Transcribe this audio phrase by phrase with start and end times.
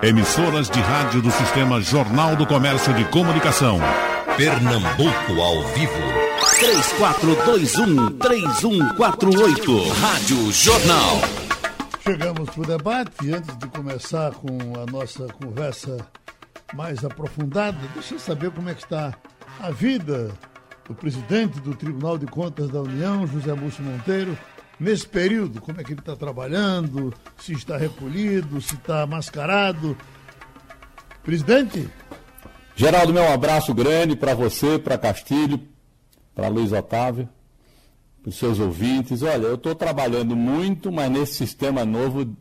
[0.00, 3.80] Emissoras de rádio do Sistema Jornal do Comércio de Comunicação.
[4.36, 5.92] Pernambuco ao vivo.
[8.20, 9.90] 3421-3148.
[10.00, 11.20] Rádio Jornal.
[12.04, 15.96] Chegamos para o debate e antes de começar com a nossa conversa
[16.72, 19.12] mais aprofundada, deixa eu saber como é que está
[19.60, 20.30] a vida
[20.86, 24.38] do presidente do Tribunal de Contas da União, José Múcio Monteiro,
[24.78, 29.96] nesse período, como é que ele está trabalhando, se está recolhido, se está mascarado.
[31.22, 31.88] Presidente?
[32.76, 35.60] Geraldo, meu abraço grande para você, para Castilho,
[36.34, 37.28] para Luiz Otávio,
[38.22, 39.22] para os seus ouvintes.
[39.22, 42.36] Olha, eu estou trabalhando muito, mas nesse sistema novo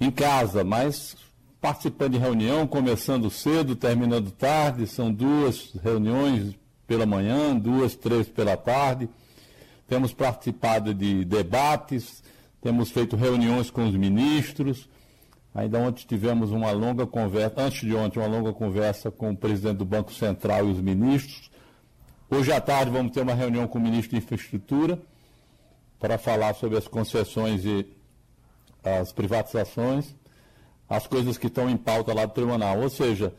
[0.00, 1.16] em casa, mas
[1.60, 6.54] participando de reunião, começando cedo, terminando tarde, são duas reuniões
[6.86, 9.08] pela manhã, duas, três pela tarde
[9.86, 12.22] temos participado de debates,
[12.60, 14.88] temos feito reuniões com os ministros.
[15.54, 19.78] Ainda ontem tivemos uma longa conversa, antes de ontem, uma longa conversa com o presidente
[19.78, 21.50] do Banco Central e os ministros.
[22.28, 24.98] Hoje à tarde vamos ter uma reunião com o ministro de Infraestrutura
[25.98, 27.86] para falar sobre as concessões e
[28.84, 30.14] as privatizações,
[30.88, 32.80] as coisas que estão em pauta lá do tribunal.
[32.80, 33.32] Ou seja,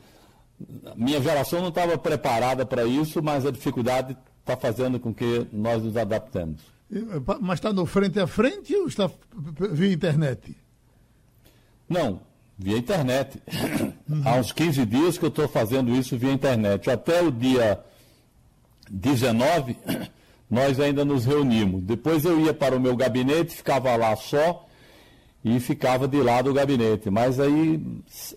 [0.96, 4.18] minha geração não estava preparada para isso, mas a dificuldade
[4.48, 6.62] está fazendo com que nós nos adaptemos.
[7.42, 9.12] Mas está no frente a frente ou está
[9.74, 10.56] via internet?
[11.90, 12.22] Não,
[12.58, 13.42] via internet.
[14.10, 14.22] Uhum.
[14.24, 16.90] Há uns 15 dias que eu estou fazendo isso via internet.
[16.90, 17.84] Até o dia
[18.90, 19.76] 19,
[20.50, 21.84] nós ainda nos reunimos.
[21.84, 24.66] Depois eu ia para o meu gabinete, ficava lá só
[25.44, 27.10] e ficava de lado o gabinete.
[27.10, 27.86] Mas aí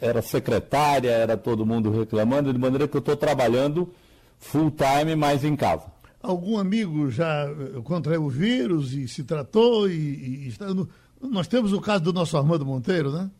[0.00, 3.94] era secretária, era todo mundo reclamando, de maneira que eu estou trabalhando
[4.40, 9.88] full time, mas em casa algum amigo já eh, contraiu o vírus e se tratou
[9.88, 10.66] e, e está
[11.20, 13.30] nós temos o caso do nosso Armando Monteiro, né?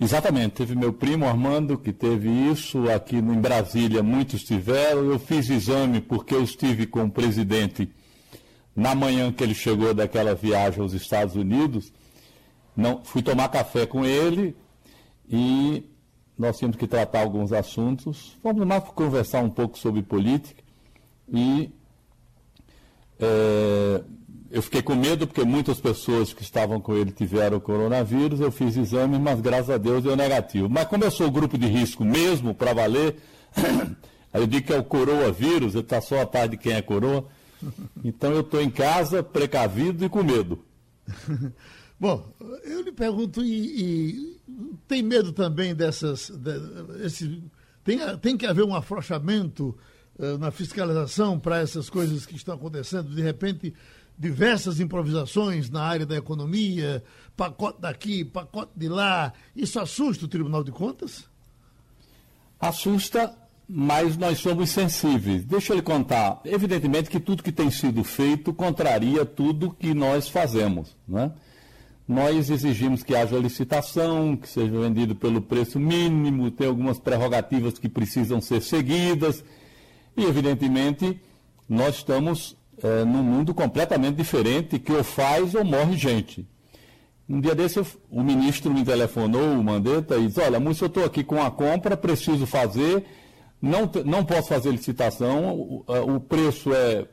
[0.00, 5.48] Exatamente, teve meu primo Armando que teve isso, aqui em Brasília muitos tiveram, eu fiz
[5.48, 7.88] exame porque eu estive com o presidente
[8.74, 11.92] na manhã que ele chegou daquela viagem aos Estados Unidos,
[12.76, 14.56] não, fui tomar café com ele
[15.28, 15.88] e
[16.36, 20.63] nós tínhamos que tratar alguns assuntos, vamos lá conversar um pouco sobre política,
[21.32, 21.70] e
[23.18, 24.02] é,
[24.50, 28.40] eu fiquei com medo porque muitas pessoas que estavam com ele tiveram coronavírus.
[28.40, 30.68] Eu fiz exame, mas graças a Deus deu negativo.
[30.68, 33.16] Mas como eu sou grupo de risco mesmo, para valer,
[34.32, 36.82] aí eu digo que é o coroa vírus, está só a tarde de quem é
[36.82, 37.26] coroa.
[38.04, 40.64] Então eu estou em casa, precavido e com medo.
[41.98, 42.28] Bom,
[42.64, 44.40] eu lhe pergunto, e, e
[44.86, 46.30] tem medo também dessas.
[46.30, 46.52] De,
[47.04, 47.42] esse,
[47.82, 49.76] tem, tem que haver um afrouxamento
[50.38, 53.74] na fiscalização para essas coisas que estão acontecendo, de repente,
[54.18, 57.02] diversas improvisações na área da economia,
[57.36, 59.32] pacote daqui, pacote de lá.
[59.56, 61.28] Isso assusta o Tribunal de Contas?
[62.60, 63.34] Assusta,
[63.68, 65.44] mas nós somos sensíveis.
[65.44, 66.40] Deixa eu lhe contar.
[66.44, 70.96] Evidentemente que tudo que tem sido feito contraria tudo que nós fazemos.
[71.08, 71.32] Né?
[72.06, 77.88] Nós exigimos que haja licitação, que seja vendido pelo preço mínimo, tem algumas prerrogativas que
[77.88, 79.42] precisam ser seguidas
[80.16, 81.20] e, evidentemente,
[81.68, 86.46] nós estamos é, num mundo completamente diferente que ou faz ou morre gente.
[87.28, 90.88] Um dia desse, eu, o ministro me telefonou, o Mandetta, e disse, olha, Múcio, eu
[90.88, 93.04] estou aqui com a compra, preciso fazer,
[93.60, 95.84] não, não posso fazer licitação, o,
[96.16, 97.06] o preço é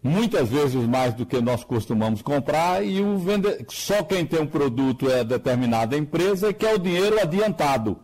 [0.00, 3.48] muitas vezes mais do que nós costumamos comprar e o vende...
[3.68, 7.98] só quem tem um produto é determinada empresa e quer o dinheiro adiantado.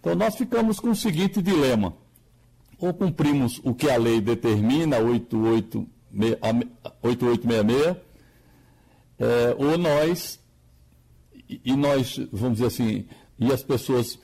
[0.00, 1.94] Então nós ficamos com o seguinte dilema
[2.82, 7.96] ou cumprimos o que a lei determina, 8866,
[9.20, 10.40] é, ou nós,
[11.48, 13.06] e nós, vamos dizer assim,
[13.38, 14.18] e as pessoas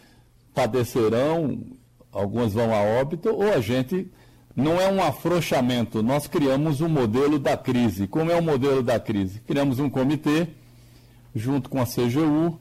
[0.53, 1.63] padecerão,
[2.11, 4.11] algumas vão a óbito, ou a gente
[4.57, 8.09] não é um afrouxamento, nós criamos um modelo da crise.
[8.09, 9.39] Como é o modelo da crise?
[9.47, 10.49] Criamos um comitê,
[11.33, 12.59] junto com a CGU,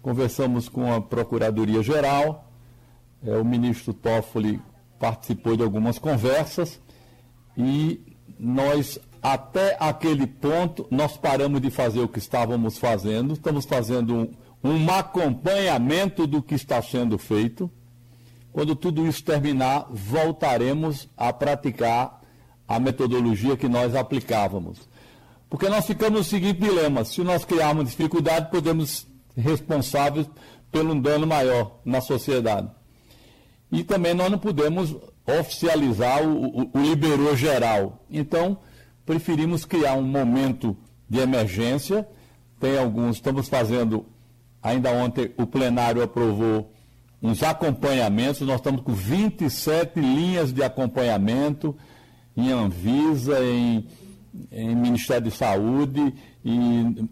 [0.00, 2.50] conversamos com a Procuradoria Geral,
[3.22, 4.62] é, o ministro Toffoli
[4.98, 6.80] participou de algumas conversas
[7.56, 8.00] e
[8.38, 14.30] nós até aquele ponto nós paramos de fazer o que estávamos fazendo, estamos fazendo um,
[14.62, 17.70] um acompanhamento do que está sendo feito.
[18.52, 22.22] Quando tudo isso terminar, voltaremos a praticar
[22.66, 24.88] a metodologia que nós aplicávamos.
[25.50, 30.28] Porque nós ficamos no seguinte dilema: se nós criarmos dificuldade, podemos ser responsáveis
[30.72, 32.70] pelo dano maior na sociedade.
[33.70, 34.94] E também nós não podemos
[35.26, 38.04] oficializar o, o, o liberou geral.
[38.10, 38.58] Então,
[39.04, 40.76] preferimos criar um momento
[41.08, 42.06] de emergência.
[42.60, 44.06] Tem alguns, estamos fazendo
[44.66, 46.72] Ainda ontem o plenário aprovou
[47.22, 51.72] uns acompanhamentos, nós estamos com 27 linhas de acompanhamento
[52.36, 53.86] em Anvisa, em,
[54.50, 56.12] em Ministério de Saúde
[56.44, 56.58] e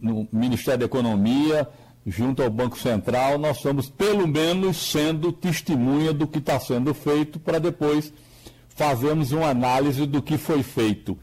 [0.03, 1.69] no Ministério da Economia,
[2.07, 7.39] junto ao Banco Central, nós estamos pelo menos sendo testemunha do que está sendo feito
[7.39, 8.13] para depois
[8.69, 11.17] fazermos uma análise do que foi feito.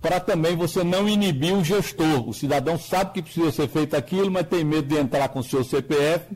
[0.00, 2.28] Para também você não inibir o gestor.
[2.28, 5.44] O cidadão sabe que precisa ser feito aquilo, mas tem medo de entrar com o
[5.44, 6.26] seu CPF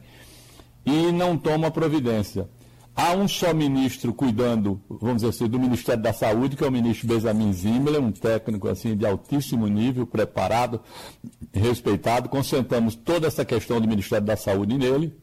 [0.86, 2.48] e não toma providência.
[3.00, 6.72] Há um só ministro cuidando, vamos dizer assim, do Ministério da Saúde, que é o
[6.72, 10.80] ministro Benjamin Zimmermann, um técnico assim de altíssimo nível, preparado,
[11.54, 12.28] respeitado.
[12.28, 15.16] Concentramos toda essa questão do Ministério da Saúde nele.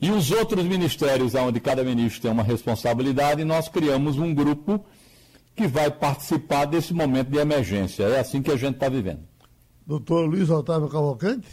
[0.00, 4.82] E os outros ministérios, onde cada ministro tem uma responsabilidade, nós criamos um grupo
[5.54, 8.04] que vai participar desse momento de emergência.
[8.04, 9.28] É assim que a gente está vivendo.
[9.86, 11.50] Doutor Luiz Otávio Cavalcante?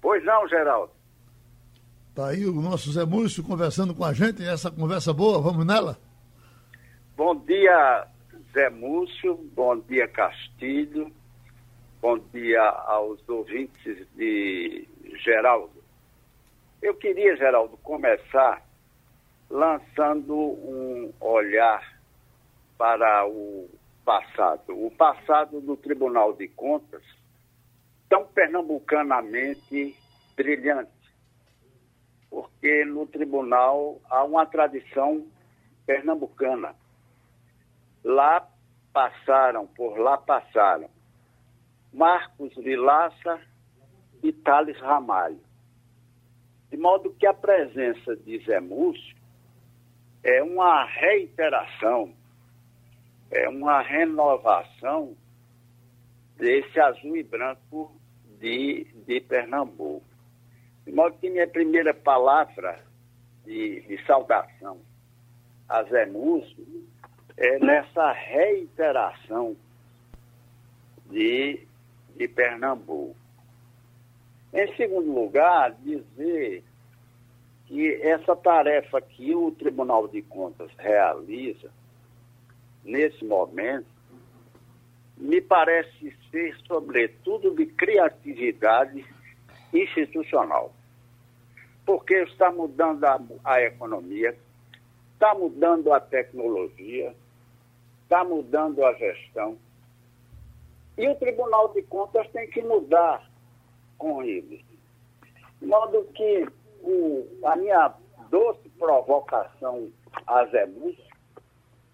[0.00, 0.95] Pois não, Geraldo.
[2.16, 5.98] Está aí o nosso Zé Múcio conversando com a gente, essa conversa boa, vamos nela?
[7.14, 8.06] Bom dia,
[8.54, 11.12] Zé Múcio, bom dia, Castilho,
[12.00, 14.88] bom dia aos ouvintes de
[15.22, 15.84] Geraldo.
[16.80, 18.62] Eu queria, Geraldo, começar
[19.50, 22.00] lançando um olhar
[22.78, 23.68] para o
[24.06, 24.72] passado.
[24.72, 27.02] O passado do Tribunal de Contas,
[28.08, 29.94] tão pernambucanamente
[30.34, 30.95] brilhante
[32.36, 35.26] porque no tribunal há uma tradição
[35.86, 36.74] pernambucana.
[38.04, 38.46] Lá
[38.92, 40.90] passaram, por lá passaram
[41.90, 43.40] Marcos Vilaça
[44.22, 45.40] e Thales Ramalho.
[46.70, 49.16] De modo que a presença de Zé Múcio
[50.22, 52.12] é uma reiteração,
[53.30, 55.16] é uma renovação
[56.36, 57.96] desse azul e branco
[58.38, 60.15] de, de Pernambuco.
[60.86, 62.80] De modo que minha primeira palavra
[63.44, 64.80] de, de saudação
[65.68, 66.64] a Zé Múcio
[67.36, 69.56] é nessa reiteração
[71.10, 71.66] de,
[72.16, 73.16] de Pernambuco.
[74.52, 76.62] Em segundo lugar, dizer
[77.66, 81.68] que essa tarefa que o Tribunal de Contas realiza
[82.84, 83.88] nesse momento
[85.16, 89.04] me parece ser, sobretudo, de criatividade
[89.72, 90.75] institucional.
[91.86, 94.36] Porque está mudando a, a economia,
[95.14, 97.14] está mudando a tecnologia,
[98.02, 99.56] está mudando a gestão.
[100.98, 103.26] E o Tribunal de Contas tem que mudar
[103.96, 104.64] com ele.
[105.60, 106.46] De modo que
[106.82, 107.94] o, a minha
[108.28, 109.90] doce provocação
[110.26, 111.04] a Zé Múcio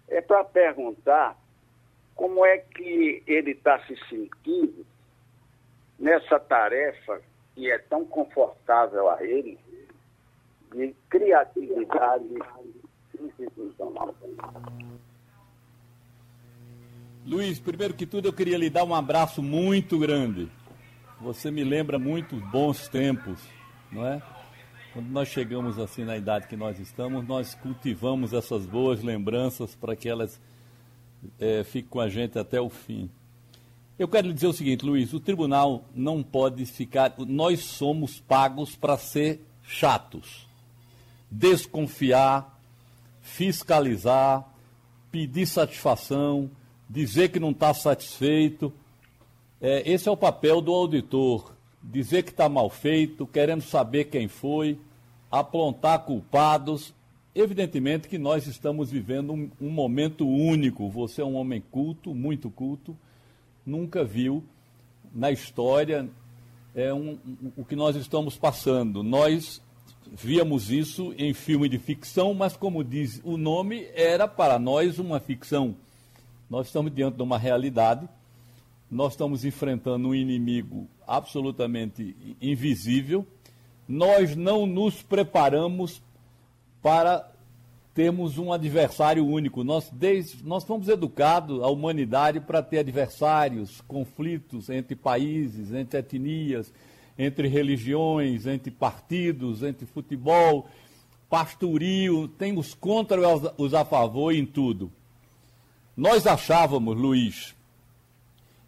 [0.09, 1.37] é para perguntar
[2.15, 4.85] como é que ele está se sentindo
[5.97, 7.21] nessa tarefa
[7.55, 9.57] que é tão confortável a ele,
[10.73, 12.25] de criatividade
[13.19, 14.13] institucional.
[17.25, 20.49] Luiz, primeiro que tudo eu queria lhe dar um abraço muito grande.
[21.21, 23.39] Você me lembra muito bons tempos,
[23.91, 24.21] não é?
[24.91, 29.95] Quando nós chegamos assim na idade que nós estamos, nós cultivamos essas boas lembranças para
[29.95, 30.39] que elas
[31.39, 33.09] é, fiquem com a gente até o fim.
[33.97, 37.13] Eu quero lhe dizer o seguinte, Luiz: o tribunal não pode ficar.
[37.19, 40.47] Nós somos pagos para ser chatos,
[41.33, 42.59] desconfiar,
[43.21, 44.47] fiscalizar,
[45.11, 46.49] pedir satisfação,
[46.89, 48.71] dizer que não está satisfeito.
[49.61, 54.27] É, esse é o papel do auditor: dizer que está mal feito, querendo saber quem
[54.27, 54.79] foi,
[55.31, 56.93] apontar culpados.
[57.35, 60.87] Evidentemente que nós estamos vivendo um, um momento único.
[60.89, 62.95] Você é um homem culto, muito culto
[63.65, 64.43] nunca viu
[65.13, 66.09] na história
[66.75, 67.17] é um,
[67.55, 69.03] o que nós estamos passando.
[69.03, 69.61] Nós
[70.15, 75.19] víamos isso em filme de ficção, mas como diz o nome, era para nós uma
[75.19, 75.75] ficção.
[76.47, 78.07] Nós estamos diante de uma realidade,
[78.91, 83.25] nós estamos enfrentando um inimigo absolutamente invisível,
[83.87, 85.99] nós não nos preparamos
[86.79, 87.27] para
[87.93, 89.63] temos um adversário único.
[89.63, 96.73] Nós, desde, nós fomos educados, a humanidade, para ter adversários, conflitos entre países, entre etnias,
[97.17, 100.67] entre religiões, entre partidos, entre futebol,
[101.29, 104.91] pastorio, tem os contra e os a favor em tudo.
[105.95, 107.55] Nós achávamos, Luiz,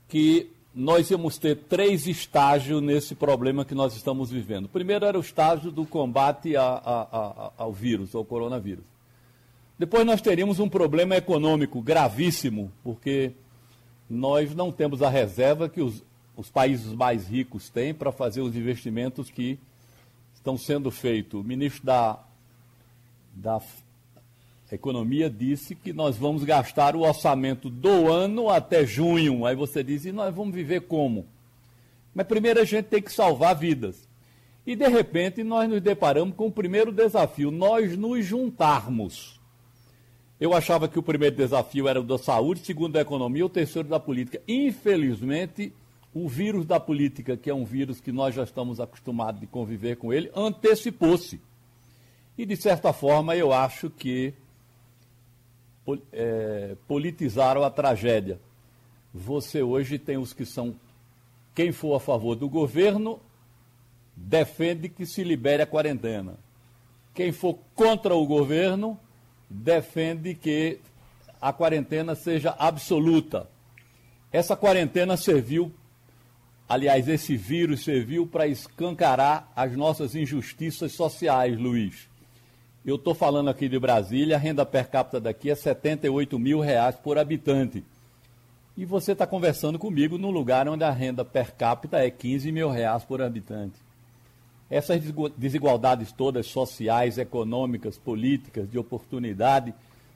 [0.07, 4.65] que nós íamos ter três estágios nesse problema que nós estamos vivendo.
[4.65, 8.83] O primeiro era o estágio do combate a, a, a, ao vírus, ao coronavírus.
[9.79, 13.31] Depois nós teríamos um problema econômico gravíssimo, porque
[14.09, 16.03] nós não temos a reserva que os,
[16.35, 19.59] os países mais ricos têm para fazer os investimentos que
[20.33, 21.39] estão sendo feitos.
[21.39, 22.19] O ministro da,
[23.33, 23.61] da
[24.71, 29.45] Economia disse que nós vamos gastar o orçamento do ano até junho.
[29.45, 31.25] Aí você diz, e nós vamos viver como?
[32.13, 34.07] Mas primeiro a gente tem que salvar vidas.
[34.65, 39.39] E de repente nós nos deparamos com o primeiro desafio, nós nos juntarmos.
[40.39, 43.87] Eu achava que o primeiro desafio era o da saúde, segundo da economia, o terceiro
[43.87, 44.41] da política.
[44.47, 45.71] Infelizmente,
[46.15, 49.97] o vírus da política, que é um vírus que nós já estamos acostumados de conviver
[49.97, 51.41] com ele, antecipou-se.
[52.37, 54.33] E, de certa forma, eu acho que
[56.13, 58.39] é, politizaram a tragédia.
[59.13, 60.73] Você hoje tem os que são.
[61.53, 63.19] Quem for a favor do governo
[64.15, 66.37] defende que se libere a quarentena.
[67.13, 68.97] Quem for contra o governo
[69.49, 70.79] defende que
[71.41, 73.49] a quarentena seja absoluta.
[74.31, 75.73] Essa quarentena serviu
[76.67, 82.09] Aliás, esse vírus serviu para escancarar as nossas injustiças sociais, Luiz.
[82.83, 86.95] Eu estou falando aqui de Brasília, a renda per capita daqui é 78 mil reais
[86.95, 87.83] por habitante.
[88.75, 92.69] E você está conversando comigo num lugar onde a renda per capita é 15 mil
[92.69, 93.75] reais por habitante.
[94.67, 95.01] Essas
[95.37, 99.73] desigualdades todas sociais, econômicas, políticas, de oportunidade,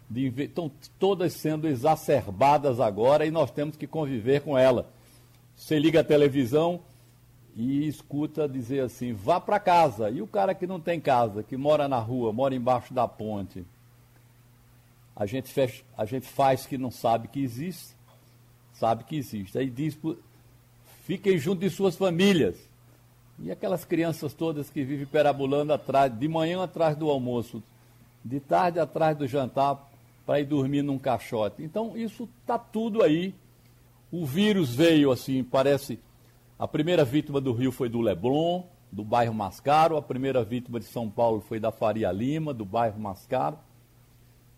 [0.09, 4.85] de, estão todas sendo exacerbadas agora e nós temos que conviver com elas
[5.59, 6.79] você liga a televisão
[7.53, 10.09] e escuta dizer assim: vá para casa.
[10.09, 13.65] E o cara que não tem casa, que mora na rua, mora embaixo da ponte,
[15.13, 17.93] a gente, fecha, a gente faz que não sabe que existe,
[18.73, 19.57] sabe que existe.
[19.57, 19.99] Aí diz:
[21.03, 22.55] fiquem junto de suas famílias.
[23.41, 27.61] E aquelas crianças todas que vivem perambulando atrás, de manhã atrás do almoço,
[28.23, 29.89] de tarde atrás do jantar,
[30.25, 31.63] para ir dormir num caixote.
[31.63, 33.33] Então, isso está tudo aí
[34.11, 35.99] o vírus veio assim, parece.
[36.57, 39.97] A primeira vítima do Rio foi do Leblon, do bairro Mascaro.
[39.97, 43.57] A primeira vítima de São Paulo foi da Faria Lima, do bairro Mascaro.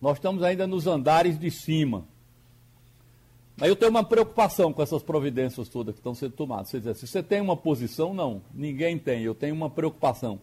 [0.01, 2.05] Nós estamos ainda nos andares de cima.
[3.60, 6.70] Aí eu tenho uma preocupação com essas providências todas que estão sendo tomadas.
[6.70, 8.13] Você diz assim, você tem uma posição?
[8.13, 9.22] Não, ninguém tem.
[9.22, 10.39] Eu tenho uma preocupação.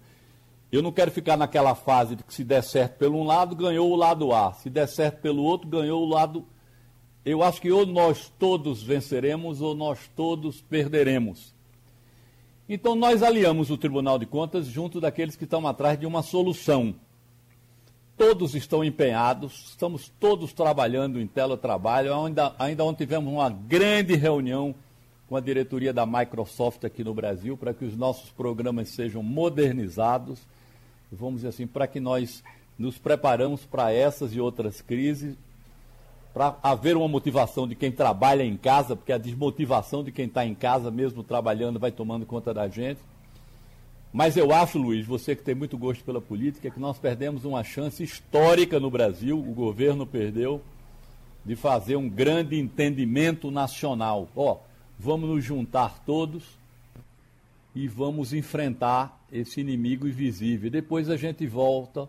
[0.70, 3.90] Eu não quero ficar naquela fase de que se der certo pelo um lado, ganhou
[3.90, 4.52] o lado A.
[4.52, 6.46] Se der certo pelo outro, ganhou o lado
[7.30, 11.54] eu acho que ou nós todos venceremos ou nós todos perderemos.
[12.68, 16.94] Então nós aliamos o Tribunal de Contas junto daqueles que estão atrás de uma solução.
[18.16, 22.14] Todos estão empenhados, estamos todos trabalhando em teletrabalho.
[22.14, 24.75] Ainda, ainda ontem tivemos uma grande reunião
[25.28, 30.40] com a diretoria da Microsoft aqui no Brasil para que os nossos programas sejam modernizados,
[31.12, 32.42] vamos dizer assim, para que nós
[32.78, 35.37] nos preparamos para essas e outras crises
[36.32, 40.47] para haver uma motivação de quem trabalha em casa, porque a desmotivação de quem está
[40.47, 43.00] em casa, mesmo trabalhando, vai tomando conta da gente.
[44.12, 47.62] Mas eu acho, Luiz, você que tem muito gosto pela política, que nós perdemos uma
[47.62, 50.62] chance histórica no Brasil, o governo perdeu,
[51.44, 54.28] de fazer um grande entendimento nacional.
[54.35, 54.58] Ó, oh,
[54.99, 56.44] vamos nos juntar todos
[57.75, 60.70] e vamos enfrentar esse inimigo invisível.
[60.70, 62.08] Depois a gente volta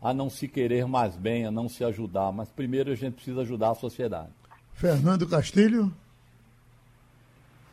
[0.00, 2.32] a não se querer mais bem, a não se ajudar.
[2.32, 4.30] Mas primeiro a gente precisa ajudar a sociedade.
[4.74, 5.92] Fernando Castilho.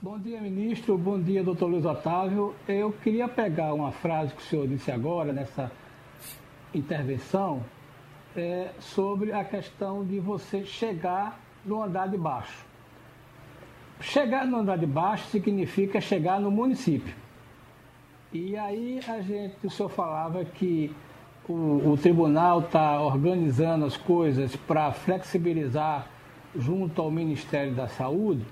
[0.01, 0.97] Bom dia, ministro.
[0.97, 2.53] Bom dia, doutor Luiz Otávio.
[2.67, 5.71] Eu queria pegar uma frase que o senhor disse agora, nessa
[6.73, 7.63] intervenção,
[8.35, 12.65] é, sobre a questão de você chegar no andar de baixo.
[13.99, 17.15] Chegar no andar de baixo significa chegar no município.
[18.33, 20.93] E aí a gente, o senhor falava que
[21.47, 26.07] o, o tribunal está organizando as coisas para flexibilizar
[26.55, 28.45] junto ao Ministério da Saúde.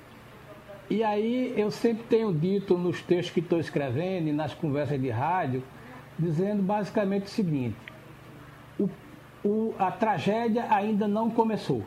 [0.90, 5.10] E aí eu sempre tenho dito nos textos que estou escrevendo e nas conversas de
[5.10, 5.64] rádio,
[6.20, 7.78] dizendo basicamente o seguinte:
[8.78, 8.90] o,
[9.44, 11.84] o, a tragédia ainda não começou.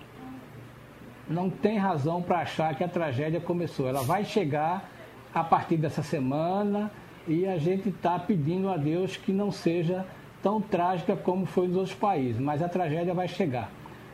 [1.29, 3.89] Não tem razão para achar que a tragédia começou.
[3.89, 4.91] Ela vai chegar
[5.35, 6.91] a partir dessa semana
[7.27, 10.07] e a gente está pedindo a Deus que não seja
[10.45, 13.71] tão trágica como foi nos outros países, mas a tragédia vai chegar.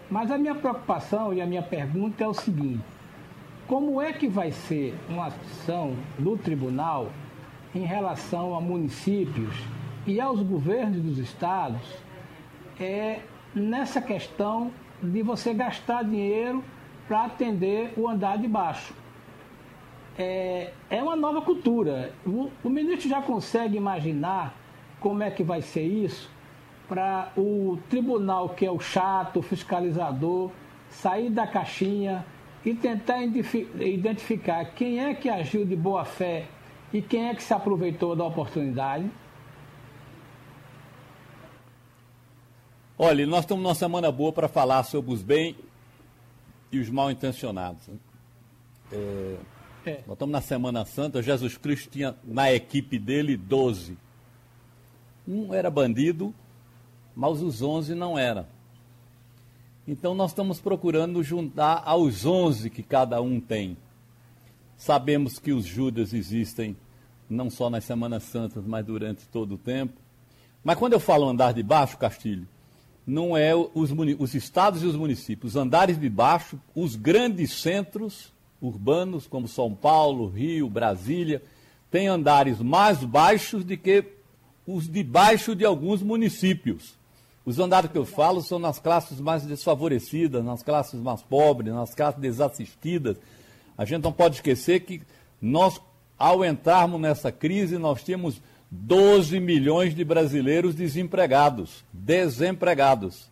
[0.09, 2.85] Mas a minha preocupação e a minha pergunta é o seguinte:
[3.67, 7.09] como é que vai ser uma ação do tribunal
[7.75, 9.55] em relação a municípios
[10.07, 11.83] e aos governos dos estados
[12.79, 13.21] é
[13.53, 14.71] nessa questão
[15.03, 16.63] de você gastar dinheiro
[17.09, 18.95] para atender o andar de baixo?
[20.17, 22.13] É, é uma nova cultura.
[22.25, 24.60] O, o ministro já consegue imaginar
[25.01, 26.31] como é que vai ser isso
[26.89, 30.51] para o tribunal, que é o chato, o fiscalizador,
[30.91, 32.25] sair da caixinha
[32.65, 36.47] e tentar identificar quem é que agiu de boa fé
[36.93, 39.09] e quem é que se aproveitou da oportunidade.
[42.99, 45.57] Olha, nós estamos numa semana boa para falar sobre os bem
[46.71, 47.89] e os mal intencionados.
[48.93, 49.37] É,
[49.87, 50.01] é.
[50.07, 53.97] Nós estamos na Semana Santa, Jesus Cristo tinha na equipe dele 12.
[55.27, 56.35] Um era bandido,
[57.15, 58.47] mas os 11 não eram.
[59.87, 63.77] Então nós estamos procurando juntar aos 11 que cada um tem.
[64.77, 66.77] Sabemos que os Judas existem
[67.29, 69.95] não só nas Semanas Santas, mas durante todo o tempo.
[70.65, 72.47] Mas quando eu falo andar de baixo, Castilho,
[73.07, 75.53] não é os, os estados e os municípios.
[75.53, 81.43] Os andares de baixo, os grandes centros urbanos, como São Paulo, Rio, Brasília,
[81.91, 84.05] têm andares mais baixos do que
[84.75, 86.95] os de baixo de alguns municípios.
[87.45, 91.95] Os andares que eu falo são nas classes mais desfavorecidas, nas classes mais pobres, nas
[91.95, 93.17] classes desassistidas.
[93.77, 95.03] A gente não pode esquecer que
[95.41, 95.81] nós,
[96.19, 103.29] ao entrarmos nessa crise, nós tínhamos 12 milhões de brasileiros desempregados, desempregados.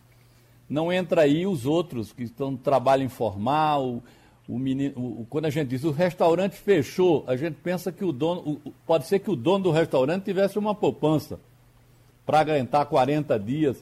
[0.67, 4.03] Não entra aí os outros que estão no trabalho informal,
[4.49, 8.11] o menino, o, quando a gente diz o restaurante fechou, a gente pensa que o
[8.11, 11.39] dono, o, pode ser que o dono do restaurante tivesse uma poupança
[12.25, 13.77] para aguentar 40 dias,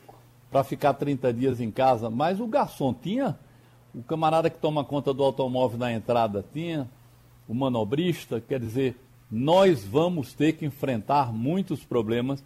[0.51, 3.39] para ficar 30 dias em casa, mas o garçom tinha,
[3.95, 6.89] o camarada que toma conta do automóvel na entrada tinha,
[7.47, 8.97] o manobrista, quer dizer,
[9.31, 12.43] nós vamos ter que enfrentar muitos problemas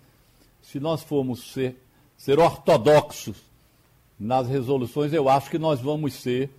[0.62, 1.76] se nós formos ser,
[2.16, 3.42] ser ortodoxos
[4.20, 5.12] nas resoluções.
[5.12, 6.52] Eu acho que nós vamos ser,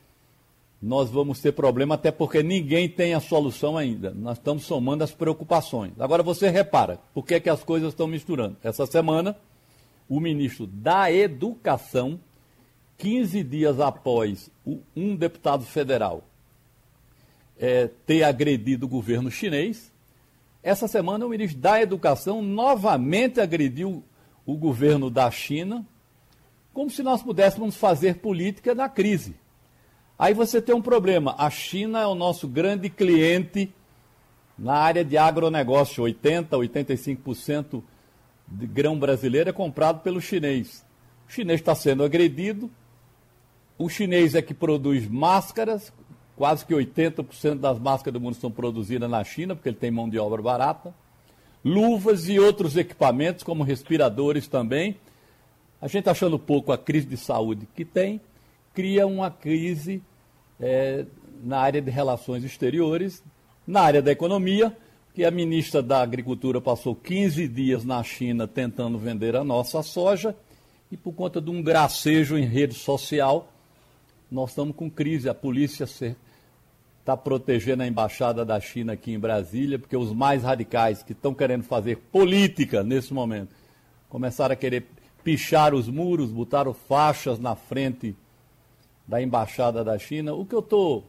[0.83, 4.11] nós vamos ter problema, até porque ninguém tem a solução ainda.
[4.11, 5.93] Nós estamos somando as preocupações.
[6.01, 8.57] Agora você repara, por que, é que as coisas estão misturando?
[8.65, 9.37] Essa semana,
[10.09, 12.19] o ministro da Educação,
[12.99, 14.51] 15 dias após
[14.97, 16.25] um deputado federal
[17.57, 19.93] é, ter agredido o governo chinês,
[20.65, 24.03] essa semana, o ministro da Educação novamente agrediu
[24.45, 25.87] o governo da China,
[26.73, 29.37] como se nós pudéssemos fazer política na crise.
[30.19, 33.73] Aí você tem um problema: a China é o nosso grande cliente
[34.59, 36.05] na área de agronegócio.
[36.05, 37.83] 80%, 85%
[38.47, 40.85] de grão brasileiro é comprado pelo chinês.
[41.29, 42.71] O chinês está sendo agredido.
[43.79, 45.93] O chinês é que produz máscaras,
[46.37, 50.09] Quase que 80% das máscaras do mundo são produzidas na China, porque ele tem mão
[50.09, 50.95] de obra barata.
[51.65, 54.97] Luvas e outros equipamentos, como respiradores também.
[55.81, 58.21] A gente achando pouco a crise de saúde que tem,
[58.75, 60.03] cria uma crise
[60.61, 61.05] é,
[61.43, 63.23] na área de relações exteriores,
[63.67, 64.77] na área da economia,
[65.15, 70.35] que a ministra da Agricultura passou 15 dias na China tentando vender a nossa soja,
[70.91, 73.49] e por conta de um gracejo em rede social,
[74.31, 75.29] nós estamos com crise.
[75.29, 81.03] A polícia está protegendo a embaixada da China aqui em Brasília, porque os mais radicais
[81.03, 83.55] que estão querendo fazer política nesse momento
[84.09, 84.87] começaram a querer
[85.25, 88.15] pichar os muros, botaram faixas na frente
[89.07, 90.35] da embaixada da China.
[90.35, 91.05] O que eu estou.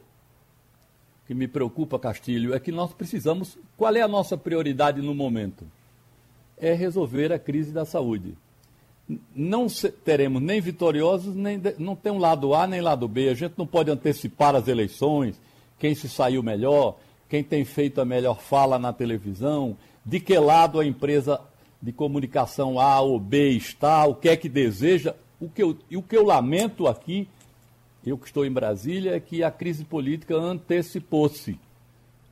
[1.26, 3.58] que me preocupa, Castilho, é que nós precisamos.
[3.76, 5.64] Qual é a nossa prioridade no momento?
[6.56, 8.36] É resolver a crise da saúde
[9.34, 9.66] não
[10.04, 13.28] teremos nem vitoriosos, nem não tem um lado A nem lado B.
[13.28, 15.40] A gente não pode antecipar as eleições,
[15.78, 16.96] quem se saiu melhor,
[17.28, 21.40] quem tem feito a melhor fala na televisão, de que lado a empresa
[21.82, 25.14] de comunicação A ou B está, o que é que deseja.
[25.40, 27.28] O que eu, e o que eu lamento aqui,
[28.04, 31.58] eu que estou em Brasília, é que a crise política antecipou-se.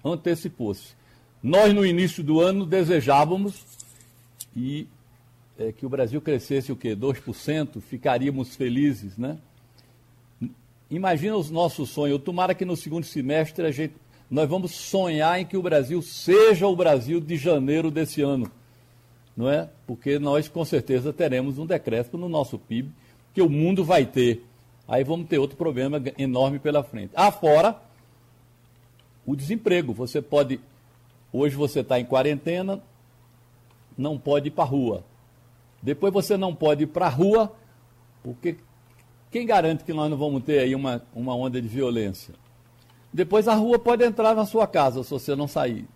[0.05, 0.95] Antecipou-se.
[1.43, 3.65] Nós, no início do ano, desejávamos,
[4.57, 4.87] e
[5.59, 6.95] é, que o Brasil crescesse o quê?
[6.95, 9.39] 2%, ficaríamos felizes, né?
[10.91, 12.21] Imagina os nossos sonhos.
[12.23, 13.95] Tomara que no segundo semestre a gente,
[14.31, 18.51] nós vamos sonhar em que o Brasil seja o Brasil de janeiro desse ano.
[19.35, 19.71] Não é?
[19.87, 22.91] Porque nós com certeza teremos um decréscimo no nosso PIB,
[23.33, 24.45] que o mundo vai ter.
[24.93, 27.13] Aí vamos ter outro problema enorme pela frente.
[27.17, 27.81] Afora
[29.25, 29.95] o desemprego.
[29.95, 30.61] Você pode.
[31.33, 32.79] Hoje você está em quarentena,
[33.97, 35.03] não pode ir para a rua.
[35.83, 37.51] Depois você não pode ir para a rua,
[38.23, 38.59] porque
[39.31, 42.35] quem garante que nós não vamos ter aí uma, uma onda de violência?
[43.11, 45.87] Depois a rua pode entrar na sua casa se você não sair.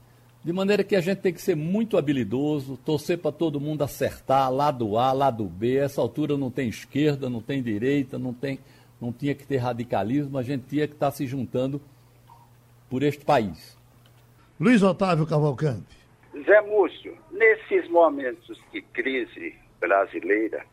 [0.42, 4.50] De maneira que a gente tem que ser muito habilidoso, torcer para todo mundo acertar,
[4.50, 5.76] lado A, lado B.
[5.76, 8.58] Essa altura não tem esquerda, não tem direita, não, tem,
[9.00, 11.80] não tinha que ter radicalismo, a gente tinha que estar se juntando
[12.88, 13.76] por este país.
[14.58, 15.96] Luiz Otávio Cavalcante.
[16.44, 20.64] Zé Múcio, nesses momentos de crise brasileira,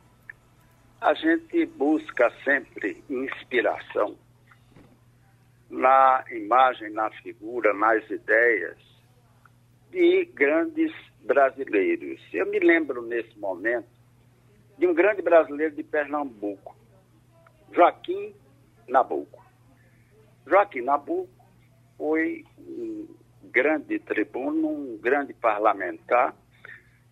[1.01, 4.15] a gente busca sempre inspiração
[5.69, 8.77] na imagem, na figura, nas ideias
[9.89, 12.21] de grandes brasileiros.
[12.31, 13.87] Eu me lembro nesse momento
[14.77, 16.75] de um grande brasileiro de Pernambuco,
[17.71, 18.33] Joaquim
[18.87, 19.43] Nabuco.
[20.45, 21.29] Joaquim Nabuco
[21.97, 23.07] foi um
[23.45, 26.35] grande tribuno, um grande parlamentar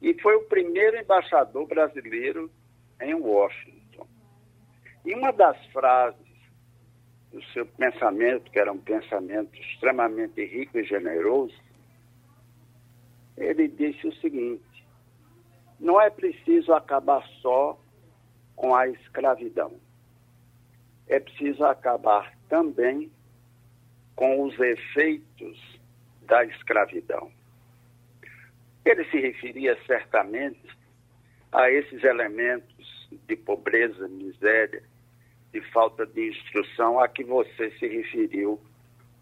[0.02, 2.52] e foi o primeiro embaixador brasileiro
[3.00, 4.08] em Washington.
[5.06, 6.20] E uma das frases
[7.32, 11.56] do seu pensamento, que era um pensamento extremamente rico e generoso,
[13.38, 14.86] ele disse o seguinte:
[15.80, 17.80] não é preciso acabar só
[18.56, 19.80] com a escravidão.
[21.08, 23.12] É preciso acabar também
[24.16, 25.80] com os efeitos
[26.22, 27.32] da escravidão.
[28.86, 30.62] Ele se referia certamente
[31.52, 34.84] a esses elementos de pobreza, miséria,
[35.52, 38.60] de falta de instrução a que você se referiu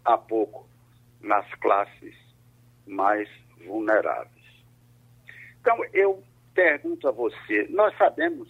[0.04, 0.68] há pouco
[1.20, 2.14] nas classes
[2.86, 3.28] mais
[3.66, 4.30] vulneráveis.
[5.60, 6.22] Então, eu
[6.54, 8.48] pergunto a você: nós sabemos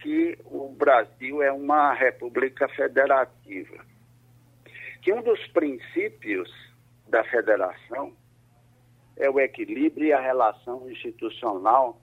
[0.00, 3.84] que o Brasil é uma república federativa,
[5.02, 6.50] que um dos princípios
[7.08, 8.12] da federação
[9.16, 12.00] é o equilíbrio e a relação institucional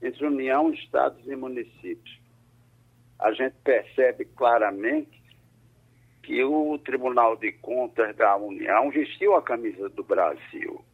[0.00, 2.20] entre União, Estados e municípios.
[3.18, 5.20] A gente percebe claramente
[6.22, 10.84] que o Tribunal de Contas da União vestiu a camisa do Brasil.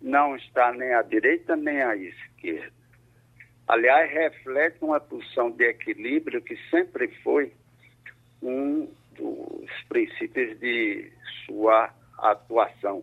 [0.00, 2.85] Não está nem à direita nem à esquerda.
[3.68, 7.52] Aliás, reflete uma posição de equilíbrio que sempre foi
[8.40, 11.10] um dos princípios de
[11.44, 13.02] sua atuação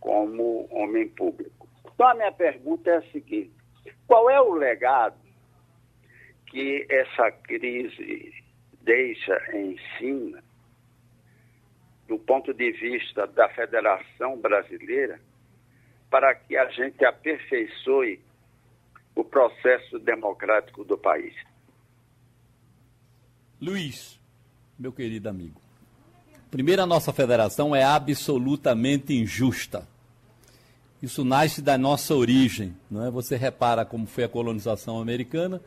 [0.00, 1.68] como homem público.
[1.92, 3.52] Então, a minha pergunta é a seguinte:
[4.06, 5.18] qual é o legado
[6.46, 8.32] que essa crise
[8.82, 10.42] deixa em cima,
[12.06, 15.20] do ponto de vista da Federação Brasileira,
[16.08, 18.20] para que a gente aperfeiçoe
[19.18, 21.34] o processo democrático do país?
[23.60, 24.20] Luiz,
[24.78, 25.60] meu querido amigo,
[26.52, 29.88] primeiro, a nossa federação é absolutamente injusta.
[31.02, 33.10] Isso nasce da nossa origem, não é?
[33.10, 35.60] Você repara como foi a colonização americana,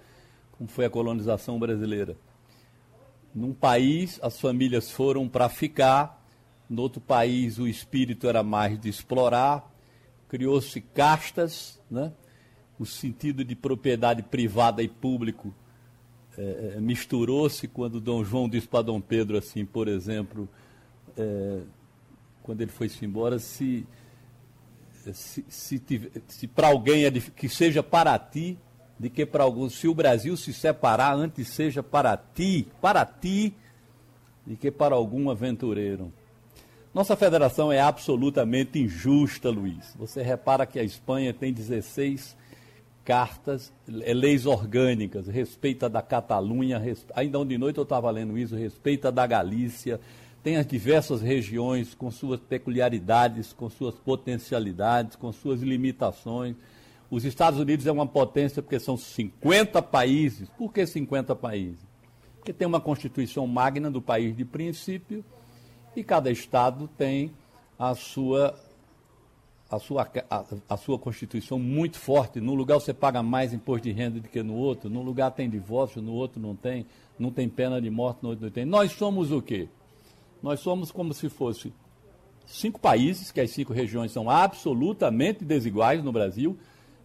[0.54, 2.16] como foi a colonização brasileira.
[3.36, 6.26] Num país, as famílias foram para ficar,
[6.70, 9.70] no outro país, o espírito era mais de explorar,
[10.30, 12.14] criou-se castas, né?
[12.82, 15.54] O sentido de propriedade privada e público
[16.36, 20.50] é, misturou-se quando Dom João disse para Dom Pedro, assim, por exemplo,
[21.16, 21.60] é,
[22.42, 23.86] quando ele foi-se embora, se
[25.14, 25.82] se, se,
[26.28, 28.58] se para alguém é que seja para ti,
[29.00, 33.54] de que para alguns, se o Brasil se separar, antes seja para ti, para ti,
[34.46, 36.12] de que para algum aventureiro.
[36.94, 39.96] Nossa federação é absolutamente injusta, Luiz.
[39.98, 42.41] Você repara que a Espanha tem 16
[43.04, 46.82] cartas, é leis orgânicas, respeita da Catalunha,
[47.16, 50.00] ainda ontem de noite eu estava lendo isso, respeita da Galícia,
[50.44, 56.56] tem as diversas regiões com suas peculiaridades, com suas potencialidades, com suas limitações.
[57.12, 60.50] Os Estados Unidos é uma potência porque são 50 países.
[60.58, 61.80] Por que 50 países?
[62.38, 65.24] Porque tem uma constituição magna do país de princípio
[65.96, 67.32] e cada estado tem
[67.78, 68.58] a sua
[69.72, 72.42] a sua, a, a, sua Constituição muito forte.
[72.42, 75.50] Num lugar você paga mais imposto de renda do que no outro, num lugar tem
[75.50, 76.86] divórcio, no outro não tem,
[77.18, 78.66] não tem pena de morte, no outro não tem.
[78.66, 79.70] Nós somos o quê?
[80.44, 81.74] Nós somos como se fosse
[82.46, 86.58] cinco países, que as cinco regiões são absolutamente desiguais no Brasil.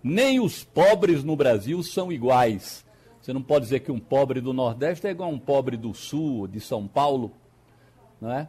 [0.02, 2.84] Nem os pobres no Brasil são iguais.
[3.20, 5.94] Você não pode dizer que um pobre do Nordeste é igual a um pobre do
[5.94, 7.30] Sul, de São Paulo.
[8.20, 8.48] Não é?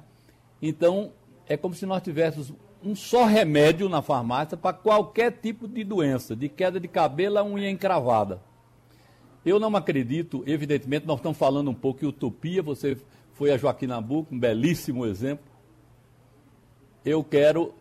[0.59, 1.11] Então,
[1.47, 2.51] é como se nós tivéssemos
[2.83, 7.43] um só remédio na farmácia para qualquer tipo de doença, de queda de cabelo a
[7.43, 8.41] unha encravada.
[9.45, 12.97] Eu não acredito, evidentemente, nós estamos falando um pouco de utopia, você
[13.33, 15.45] foi a Joaquim Nabuco, um belíssimo exemplo.
[17.05, 17.73] Eu quero,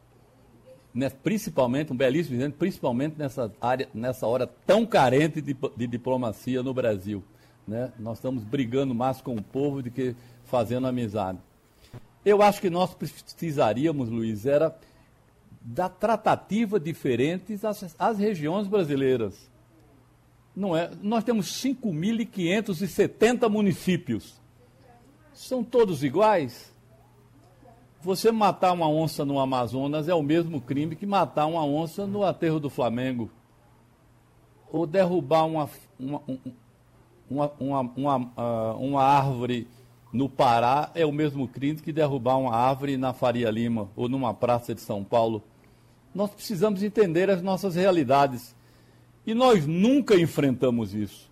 [0.94, 6.62] né, principalmente, um belíssimo exemplo, principalmente nessa, área, nessa hora tão carente de, de diplomacia
[6.62, 7.24] no Brasil.
[7.66, 7.92] Né?
[7.98, 11.38] Nós estamos brigando mais com o povo do que fazendo amizade.
[12.26, 14.76] Eu acho que nós precisaríamos, Luiz, era
[15.62, 19.50] dar tratativa diferentes às, às regiões brasileiras.
[20.54, 20.90] Não é?
[21.02, 24.44] Nós temos 5.570 municípios
[25.36, 26.74] são todos iguais?
[28.00, 32.24] Você matar uma onça no Amazonas é o mesmo crime que matar uma onça no
[32.24, 33.30] aterro do Flamengo.
[34.72, 36.22] Ou derrubar uma, uma,
[37.28, 39.68] uma, uma, uma, uh, uma árvore
[40.12, 44.32] no Pará é o mesmo crime que derrubar uma árvore na Faria Lima ou numa
[44.32, 45.42] praça de São Paulo.
[46.14, 48.54] Nós precisamos entender as nossas realidades.
[49.26, 51.30] E nós nunca enfrentamos isso.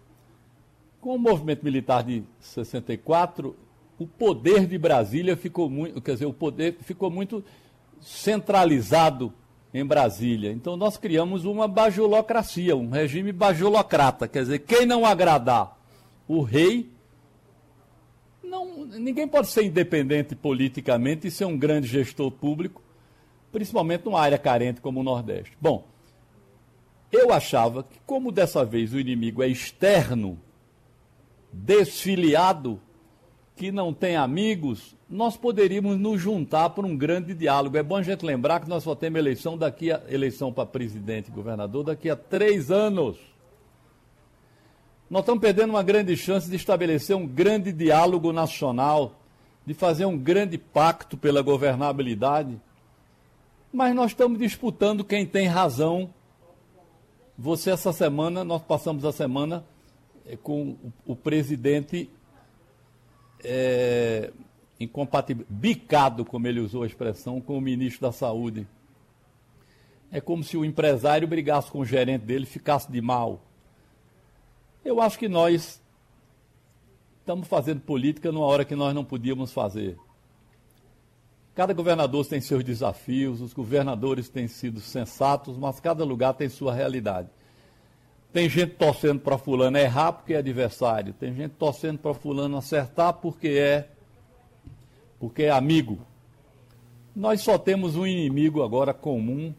[1.00, 3.56] Com o movimento militar de 64,
[3.98, 7.44] o poder de Brasília ficou muito, quer dizer, o poder ficou muito
[8.00, 9.32] centralizado
[9.72, 10.52] em Brasília.
[10.52, 15.78] Então nós criamos uma bajulocracia, um regime bajulocrata, quer dizer, quem não agradar
[16.26, 16.90] o rei,
[18.54, 22.80] não, ninguém pode ser independente politicamente e ser um grande gestor público,
[23.50, 25.56] principalmente numa área carente como o Nordeste.
[25.60, 25.88] Bom,
[27.10, 30.38] eu achava que como dessa vez o inimigo é externo,
[31.52, 32.80] desfiliado,
[33.56, 37.76] que não tem amigos, nós poderíamos nos juntar para um grande diálogo.
[37.76, 41.28] É bom a gente lembrar que nós só temos eleição daqui a eleição para presidente
[41.28, 43.16] e governador daqui a três anos.
[45.14, 49.20] Nós estamos perdendo uma grande chance de estabelecer um grande diálogo nacional,
[49.64, 52.60] de fazer um grande pacto pela governabilidade.
[53.72, 56.12] Mas nós estamos disputando quem tem razão.
[57.38, 59.64] Você, essa semana, nós passamos a semana
[60.26, 62.10] eh, com o presidente
[63.44, 64.32] é,
[64.80, 68.66] incompatibil, bicado, como ele usou a expressão, com o ministro da Saúde.
[70.10, 73.40] É como se o empresário brigasse com o gerente dele ficasse de mal.
[74.84, 75.82] Eu acho que nós
[77.20, 79.96] estamos fazendo política numa hora que nós não podíamos fazer.
[81.54, 86.74] Cada governador tem seus desafios, os governadores têm sido sensatos, mas cada lugar tem sua
[86.74, 87.28] realidade.
[88.32, 91.14] Tem gente torcendo para fulano errar porque é adversário.
[91.14, 93.88] Tem gente torcendo para fulano acertar porque é
[95.18, 96.04] porque é amigo.
[97.14, 99.54] Nós só temos um inimigo agora comum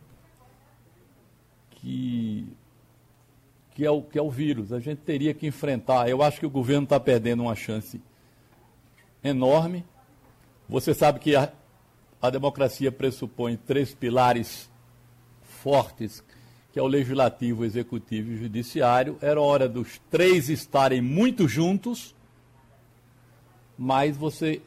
[1.72, 2.46] que
[3.76, 4.74] que é o que é o vírus.
[4.74, 6.10] A gente teria que enfrentar.
[6.10, 8.02] Eu acho que o governo está perdendo uma chance
[9.24, 9.86] enorme.
[10.68, 11.52] Você sabe que a,
[12.20, 14.68] a democracia pressupõe três pilares
[15.44, 16.24] fortes
[16.76, 21.48] que é o legislativo, o executivo e o judiciário, era hora dos três estarem muito
[21.48, 22.14] juntos,
[23.78, 24.62] mas você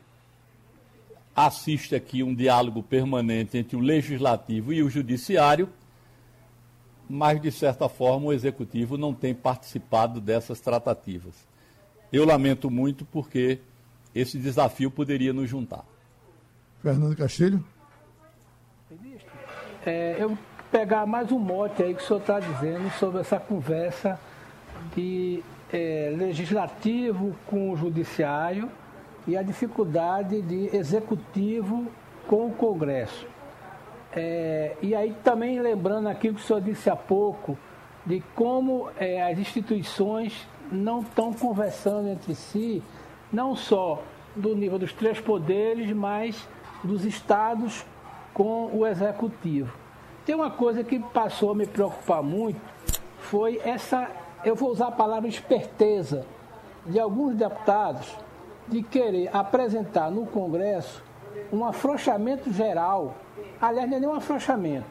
[1.37, 5.69] assiste aqui um diálogo permanente entre o legislativo e o judiciário,
[7.09, 11.35] mas de certa forma o executivo não tem participado dessas tratativas.
[12.13, 13.61] Eu lamento muito porque
[14.15, 15.85] esse desafio poderia nos juntar.
[16.83, 17.65] Fernando Castilho?
[19.85, 20.37] É, eu
[20.71, 24.19] pegar mais um mote aí que o senhor está dizendo sobre essa conversa
[24.95, 25.43] de
[25.73, 28.71] é, legislativo com o judiciário
[29.27, 31.91] e a dificuldade de executivo
[32.27, 33.27] com o Congresso.
[34.13, 37.59] É, e aí também lembrando aquilo que o senhor disse há pouco,
[38.07, 42.83] de como é, as instituições não estão conversando entre si,
[43.33, 44.03] não só
[44.35, 46.49] do nível dos três poderes, mas
[46.83, 47.85] dos estados
[48.33, 49.77] com o executivo.
[50.25, 52.61] Tem uma coisa que passou a me preocupar muito,
[53.19, 54.09] foi essa,
[54.45, 56.25] eu vou usar a palavra esperteza,
[56.87, 58.17] de alguns deputados
[58.67, 61.03] de querer apresentar no Congresso
[61.53, 63.15] um afrouxamento geral,
[63.61, 64.87] aliás, não é nem um afrouxamento,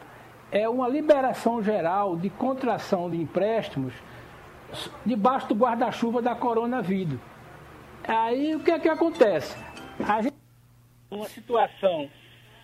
[0.52, 3.94] é uma liberação geral de contração de empréstimos
[5.06, 7.20] debaixo do guarda-chuva da coronavírus.
[8.08, 9.58] Aí o que é que acontece?
[10.08, 10.38] A gente
[11.10, 12.10] uma situação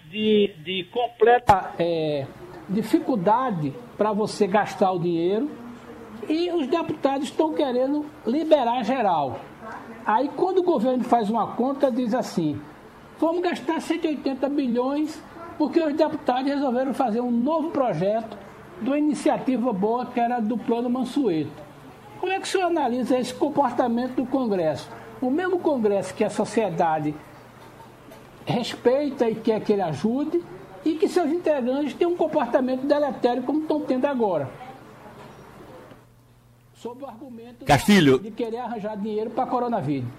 [0.09, 2.27] de, de completa é,
[2.69, 5.49] dificuldade para você gastar o dinheiro
[6.27, 9.39] e os deputados estão querendo liberar geral.
[10.05, 12.61] Aí quando o governo faz uma conta, diz assim,
[13.17, 15.21] vamos gastar 180 bilhões
[15.57, 18.37] porque os deputados resolveram fazer um novo projeto
[18.81, 21.51] de uma iniciativa boa que era do plano Mansueto.
[22.19, 24.89] Como é que o senhor analisa esse comportamento do Congresso?
[25.21, 27.13] O mesmo Congresso que a sociedade
[28.45, 30.43] respeita e quer que ele ajude,
[30.85, 34.49] e que seus integrantes tenham um comportamento deletério como estão tendo agora.
[36.75, 40.09] Sob o argumento Castilho, de querer arranjar dinheiro para coronavírus.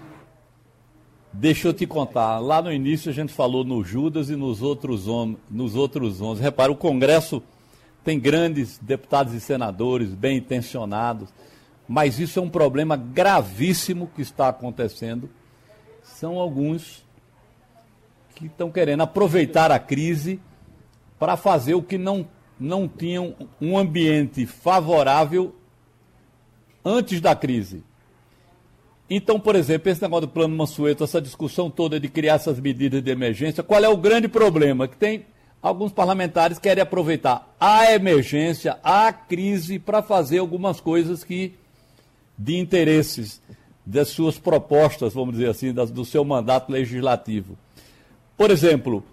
[1.37, 5.05] Deixa eu te contar, lá no início a gente falou no Judas e nos outros,
[5.51, 6.41] nos outros 11.
[6.41, 7.43] Repara, o Congresso
[8.05, 11.27] tem grandes deputados e senadores bem intencionados,
[11.89, 15.29] mas isso é um problema gravíssimo que está acontecendo.
[16.01, 17.03] São alguns
[18.33, 20.39] que estão querendo aproveitar a crise
[21.19, 22.25] para fazer o que não,
[22.57, 25.53] não tinham um ambiente favorável
[26.83, 27.83] antes da crise.
[29.09, 33.03] Então, por exemplo, esse negócio do plano Mansueto, essa discussão toda de criar essas medidas
[33.03, 34.87] de emergência, qual é o grande problema?
[34.87, 35.25] Que tem
[35.61, 41.53] alguns parlamentares que querem aproveitar a emergência, a crise, para fazer algumas coisas que
[42.37, 43.41] de interesses
[43.85, 47.55] das suas propostas, vamos dizer assim, das, do seu mandato legislativo.
[48.35, 49.03] Por exemplo,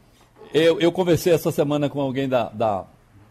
[0.52, 2.84] eu, eu conversei essa semana com alguém da, da,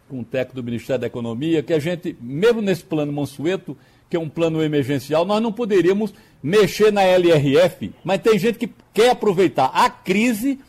[0.08, 3.76] com o técnico do Ministério da Economia, que a gente, mesmo nesse plano Mansueto,
[4.10, 8.69] que é um plano emergencial, nós não poderíamos mexer na LRF, mas tem gente que
[8.93, 10.60] quer aproveitar a crise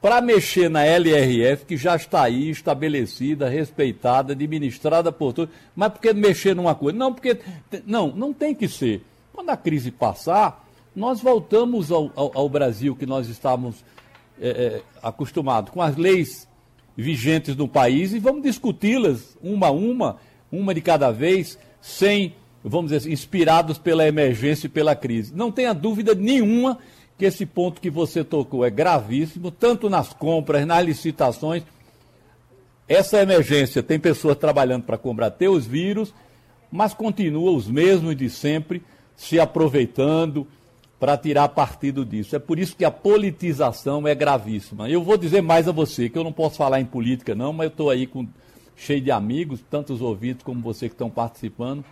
[0.00, 5.54] para mexer na LRF, que já está aí estabelecida, respeitada, administrada por todos.
[5.76, 6.98] Mas por que mexer numa coisa?
[6.98, 7.38] Não, porque.
[7.86, 9.04] Não, não tem que ser.
[9.32, 13.84] Quando a crise passar, nós voltamos ao, ao, ao Brasil que nós estávamos
[14.40, 16.48] é, é, acostumados, com as leis
[16.96, 20.16] vigentes no país, e vamos discuti-las uma a uma,
[20.50, 25.34] uma de cada vez, sem, vamos dizer assim, inspirados pela emergência e pela crise.
[25.34, 26.78] Não tenha dúvida nenhuma
[27.18, 31.62] que esse ponto que você tocou é gravíssimo, tanto nas compras, nas licitações.
[32.88, 36.12] Essa emergência tem pessoas trabalhando para combater os vírus,
[36.70, 38.82] mas continua os mesmos de sempre
[39.16, 40.46] se aproveitando
[40.98, 42.36] para tirar partido disso.
[42.36, 44.88] É por isso que a politização é gravíssima.
[44.88, 47.64] Eu vou dizer mais a você, que eu não posso falar em política não, mas
[47.64, 48.26] eu estou aí com,
[48.76, 51.84] cheio de amigos, tantos ouvintes como você que estão participando.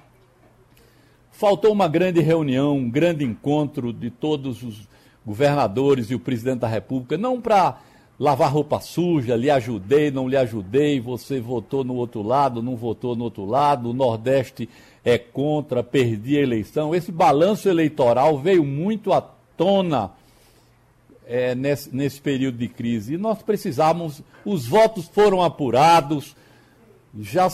[1.41, 4.87] Faltou uma grande reunião, um grande encontro de todos os
[5.25, 7.81] governadores e o presidente da República, não para
[8.19, 13.17] lavar roupa suja, lhe ajudei, não lhe ajudei, você votou no outro lado, não votou
[13.17, 14.69] no outro lado, o Nordeste
[15.03, 16.95] é contra, perdi a eleição.
[16.95, 19.23] Esse balanço eleitoral veio muito à
[19.57, 20.11] tona
[21.27, 23.15] é, nesse, nesse período de crise.
[23.15, 26.37] E nós precisávamos, os votos foram apurados,
[27.19, 27.49] já,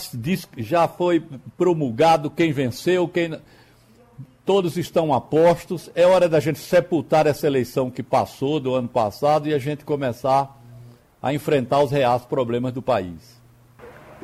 [0.58, 1.22] já foi
[1.56, 3.38] promulgado quem venceu, quem
[4.46, 5.90] todos estão apostos.
[5.94, 9.84] É hora da gente sepultar essa eleição que passou do ano passado e a gente
[9.84, 10.56] começar
[11.20, 13.42] a enfrentar os reais problemas do país.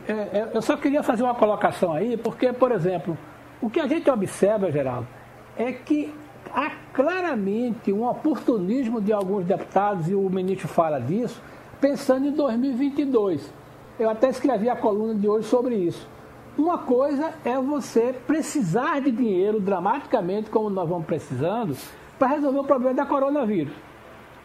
[0.07, 3.19] É, é, eu só queria fazer uma colocação aí, porque, por exemplo,
[3.61, 5.09] o que a gente observa, Geraldo,
[5.57, 6.15] é que
[6.55, 11.43] há claramente um oportunismo de alguns deputados, e o ministro fala disso,
[11.81, 13.53] pensando em 2022.
[13.99, 16.09] Eu até escrevi a coluna de hoje sobre isso.
[16.57, 21.75] Uma coisa é você precisar de dinheiro dramaticamente, como nós vamos precisando,
[22.19, 23.73] para resolver o problema da coronavírus.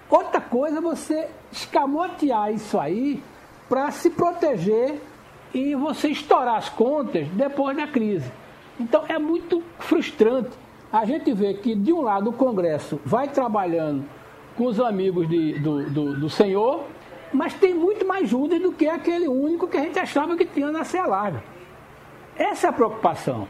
[0.09, 3.21] Outra coisa é você escamotear isso aí
[3.67, 5.01] para se proteger
[5.53, 8.31] e você estourar as contas depois da crise.
[8.79, 10.51] Então é muito frustrante
[10.91, 14.05] a gente ver que, de um lado, o Congresso vai trabalhando
[14.55, 16.85] com os amigos de, do, do, do senhor,
[17.33, 20.71] mas tem muito mais Judas do que aquele único que a gente achava que tinha
[20.71, 21.05] na Ceia
[22.37, 23.47] essa é a preocupação.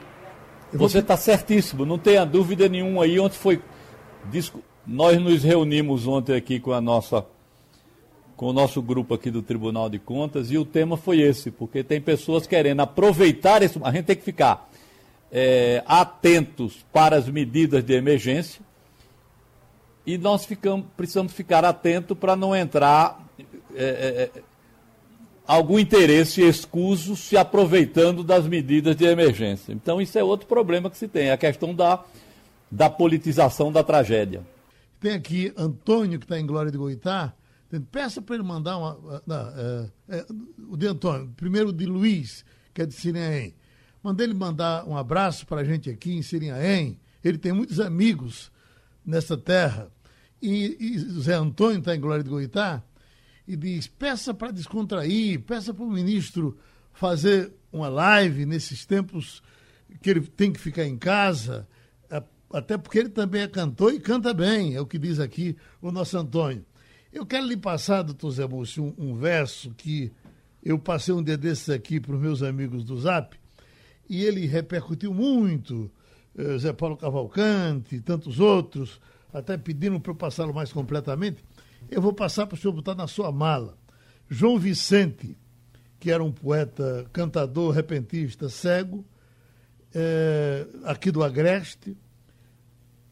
[0.74, 3.20] Você está certíssimo, não tenha dúvida nenhuma aí.
[3.20, 3.62] Ontem foi.
[4.86, 7.26] Nós nos reunimos ontem aqui com a nossa.
[8.36, 11.84] Com o nosso grupo aqui do Tribunal de Contas e o tema foi esse, porque
[11.84, 13.80] tem pessoas querendo aproveitar esse.
[13.84, 14.70] A gente tem que ficar
[15.32, 18.62] é, atentos para as medidas de emergência
[20.06, 23.28] e nós ficamos, precisamos ficar atentos para não entrar
[23.76, 24.42] é, é,
[25.48, 29.72] algum interesse escuso se aproveitando das medidas de emergência.
[29.72, 32.04] Então, isso é outro problema que se tem, a questão da,
[32.70, 34.46] da politização da tragédia.
[35.00, 37.34] Tem aqui Antônio, que está em Glória de Goitá.
[37.92, 39.22] Peça para ele mandar uma.
[39.26, 40.26] Não, é, é,
[40.70, 43.54] o de Antônio, primeiro de Luiz, que é de Sirinhaém.
[44.02, 47.00] Mandei ele mandar um abraço para a gente aqui em Sirinhaém.
[47.24, 48.52] Ele tem muitos amigos
[49.06, 49.90] nessa terra.
[50.42, 52.84] E, e Zé Antônio está em Glória de Goitá
[53.48, 56.58] e diz: peça para descontrair, peça para o ministro
[56.92, 59.42] fazer uma live nesses tempos
[60.02, 61.68] que ele tem que ficar em casa,
[62.52, 65.92] até porque ele também é cantor e canta bem, é o que diz aqui o
[65.92, 66.66] nosso Antônio.
[67.12, 70.12] Eu quero lhe passar, doutor Zé Múcio, um, um verso que
[70.64, 73.38] eu passei um dia desses aqui para os meus amigos do Zap,
[74.10, 75.92] e ele repercutiu muito,
[76.38, 79.00] eh, Zé Paulo Cavalcante e tantos outros,
[79.34, 81.44] até pedindo para eu passá-lo mais completamente.
[81.90, 83.78] Eu vou passar para o senhor botar na sua mala.
[84.30, 85.38] João Vicente,
[86.00, 89.06] que era um poeta, cantador, repentista, cego,
[89.96, 91.98] é, aqui do Agreste,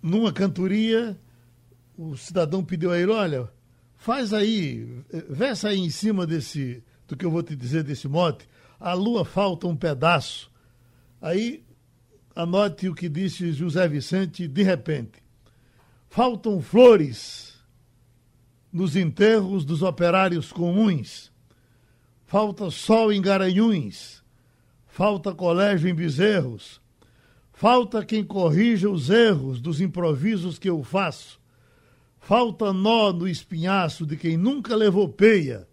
[0.02, 1.18] numa cantoria,
[1.98, 3.50] o cidadão pediu a ele, olha,
[3.96, 8.48] faz aí, versa aí em cima desse, do que eu vou te dizer desse mote,
[8.80, 10.52] a lua falta um pedaço.
[11.21, 11.63] Aí,
[12.36, 15.23] anote o que disse José Vicente de repente.
[16.10, 17.54] Faltam flores
[18.76, 21.32] nos enterros dos operários comuns.
[22.26, 24.21] Falta sol em Garanhuns.
[24.86, 26.82] Falta colégio em Bezerros.
[27.54, 31.40] Falta quem corrija os erros dos improvisos que eu faço.
[32.19, 35.65] Falta nó no espinhaço de quem nunca levou peia.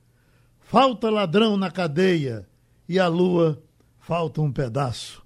[0.61, 2.47] Falta ladrão na cadeia
[2.89, 3.61] e a lua
[3.99, 5.25] falta um pedaço.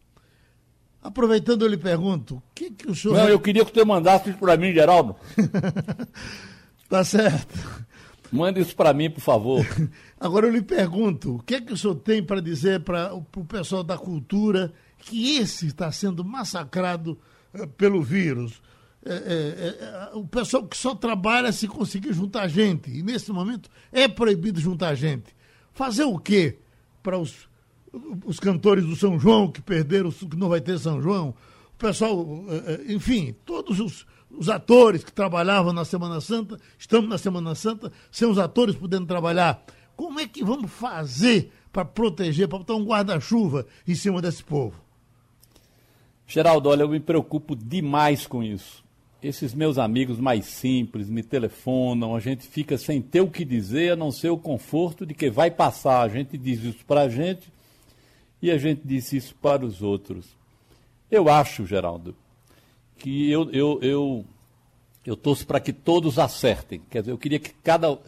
[1.03, 3.18] Aproveitando, eu lhe pergunto, o que, que o senhor.
[3.18, 5.14] Não, eu queria que você mandasse isso para mim, Geraldo.
[6.89, 7.87] Tá certo.
[8.30, 9.64] Mande isso para mim, por favor.
[10.18, 13.22] Agora eu lhe pergunto, o que é que o senhor tem para dizer para o
[13.45, 17.18] pessoal da cultura que esse está sendo massacrado
[17.55, 18.61] uh, pelo vírus?
[19.05, 23.70] É, é, é, o pessoal que só trabalha se conseguir juntar gente, e nesse momento
[23.93, 25.34] é proibido juntar gente.
[25.72, 26.59] Fazer o quê
[27.03, 27.49] para os,
[28.24, 31.34] os cantores do São João que perderam, que não vai ter São João?
[31.72, 32.26] O pessoal,
[32.89, 34.07] enfim, todos os,
[34.37, 39.07] os atores que trabalhavam na Semana Santa, estamos na Semana Santa, sem os atores podendo
[39.07, 39.64] trabalhar.
[39.97, 44.80] Como é que vamos fazer para proteger, para botar um guarda-chuva em cima desse povo?
[46.26, 48.84] Geraldo, olha, eu me preocupo demais com isso.
[49.22, 53.93] Esses meus amigos mais simples me telefonam, a gente fica sem ter o que dizer,
[53.93, 56.03] a não ser o conforto de que vai passar.
[56.03, 57.51] A gente diz isso para a gente
[58.43, 60.26] e a gente diz isso para os outros.
[61.11, 62.14] Eu acho, Geraldo,
[62.99, 64.24] que eu, eu, eu,
[65.05, 66.80] eu torço para que todos acertem.
[66.90, 67.99] Quer dizer, eu queria que cada.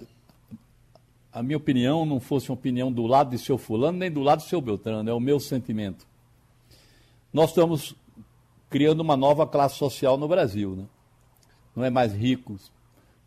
[1.32, 4.41] A minha opinião não fosse uma opinião do lado de seu Fulano, nem do lado
[4.41, 6.07] de seu Beltrano, é o meu sentimento.
[7.32, 7.95] Nós estamos
[8.70, 10.74] criando uma nova classe social no Brasil.
[10.74, 10.84] Né?
[11.76, 12.72] Não é mais ricos,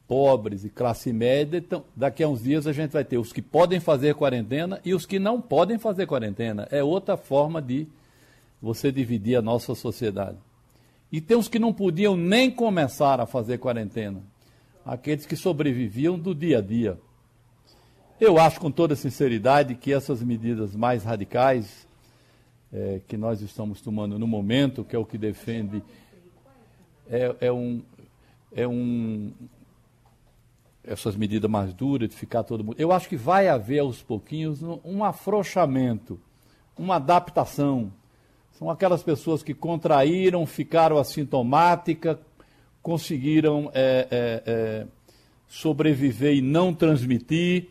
[0.07, 1.57] pobres e classe média.
[1.57, 4.93] Então, daqui a uns dias a gente vai ter os que podem fazer quarentena e
[4.93, 6.67] os que não podem fazer quarentena.
[6.71, 7.87] É outra forma de
[8.61, 10.37] você dividir a nossa sociedade.
[11.11, 14.23] E tem os que não podiam nem começar a fazer quarentena.
[14.85, 16.97] Aqueles que sobreviviam do dia a dia.
[18.19, 21.87] Eu acho com toda sinceridade que essas medidas mais radicais
[22.71, 25.83] é, que nós estamos tomando no momento, que é o que defende,
[27.09, 27.81] é, é um,
[28.55, 29.33] é um,
[30.83, 32.75] essas medidas mais duras de ficar todo mundo.
[32.79, 36.19] Eu acho que vai haver aos pouquinhos um afrouxamento,
[36.77, 37.91] uma adaptação
[38.61, 42.15] são aquelas pessoas que contraíram, ficaram assintomáticas,
[42.79, 44.87] conseguiram é, é, é,
[45.47, 47.69] sobreviver e não transmitir.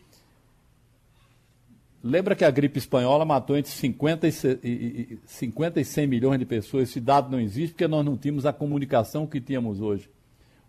[2.03, 6.89] Lembra que a gripe espanhola matou entre 50 e, 50 e 100 milhões de pessoas?
[6.89, 10.09] Esse dado não existe porque nós não tínhamos a comunicação que tínhamos hoje.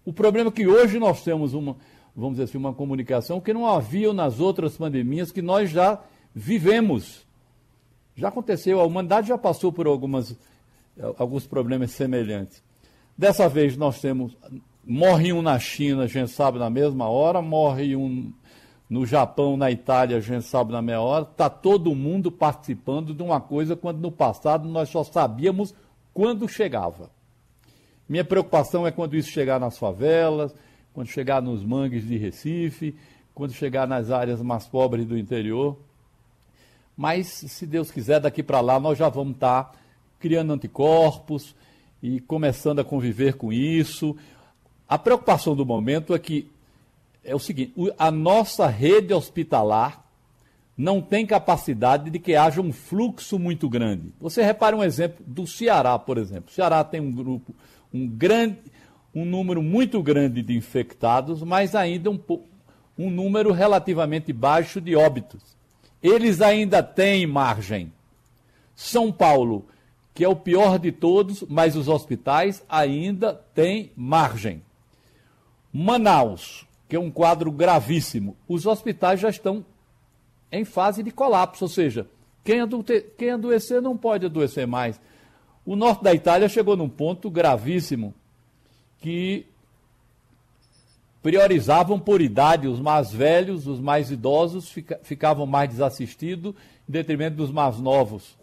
[0.04, 1.76] O problema é que hoje nós temos uma,
[2.14, 6.00] vamos dizer assim, uma comunicação que não havia nas outras pandemias que nós já
[6.32, 7.26] vivemos.
[8.14, 10.36] Já aconteceu, a humanidade já passou por algumas,
[11.16, 12.62] alguns problemas semelhantes.
[13.16, 14.36] Dessa vez nós temos,
[14.84, 18.32] morre um na China, a gente sabe na mesma hora, morre um
[18.88, 23.22] no Japão, na Itália, a gente sabe na meia hora, está todo mundo participando de
[23.22, 25.74] uma coisa quando no passado nós só sabíamos
[26.12, 27.10] quando chegava.
[28.06, 30.54] Minha preocupação é quando isso chegar nas favelas,
[30.92, 32.94] quando chegar nos mangues de Recife,
[33.34, 35.78] quando chegar nas áreas mais pobres do interior.
[37.03, 39.72] Mas, se Deus quiser, daqui para lá nós já vamos estar tá
[40.20, 41.53] criando anticorpos
[42.00, 44.16] e começando a conviver com isso.
[44.88, 46.48] A preocupação do momento é que
[47.24, 50.05] é o seguinte: a nossa rede hospitalar
[50.78, 54.12] não tem capacidade de que haja um fluxo muito grande.
[54.20, 56.50] Você repara um exemplo do Ceará, por exemplo.
[56.50, 57.53] O Ceará tem um grupo,
[57.92, 58.59] um grande,
[59.12, 62.20] um número muito grande de infectados, mas ainda um,
[62.96, 65.61] um número relativamente baixo de óbitos
[66.03, 67.92] eles ainda têm margem.
[68.74, 69.66] São Paulo,
[70.14, 74.62] que é o pior de todos, mas os hospitais ainda têm margem.
[75.72, 79.64] Manaus, que é um quadro gravíssimo, os hospitais já estão
[80.50, 82.07] em fase de colapso, ou seja,
[82.44, 82.59] quem,
[83.16, 85.00] quem adoecer não pode adoecer mais.
[85.64, 88.12] O norte da Itália chegou num ponto gravíssimo
[88.98, 89.46] que
[91.22, 96.54] priorizavam por idade os mais velhos, os mais idosos fica, ficavam mais desassistidos,
[96.88, 98.36] em detrimento dos mais novos.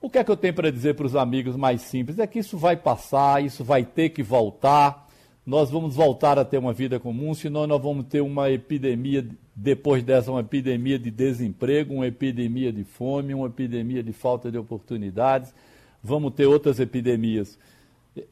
[0.00, 2.18] O que é que eu tenho para dizer para os amigos mais simples?
[2.18, 5.08] É que isso vai passar, isso vai ter que voltar,
[5.46, 10.02] nós vamos voltar a ter uma vida comum, senão nós vamos ter uma epidemia, depois
[10.02, 15.54] dessa, uma epidemia de desemprego, uma epidemia de fome, uma epidemia de falta de oportunidades,
[16.02, 17.58] vamos ter outras epidemias.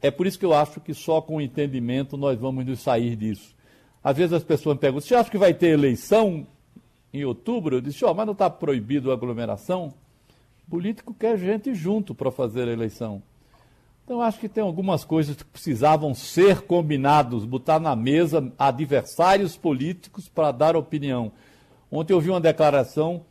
[0.01, 3.15] É por isso que eu acho que só com o entendimento nós vamos nos sair
[3.15, 3.53] disso.
[4.03, 6.47] Às vezes as pessoas me perguntam, você acha que vai ter eleição
[7.13, 7.77] em outubro?
[7.77, 9.93] Eu disse, ó, oh, mas não está proibido a aglomeração?
[10.67, 13.21] O político quer gente junto para fazer a eleição.
[14.03, 20.27] Então acho que tem algumas coisas que precisavam ser combinados, botar na mesa adversários políticos
[20.27, 21.31] para dar opinião.
[21.89, 23.25] Ontem eu vi uma declaração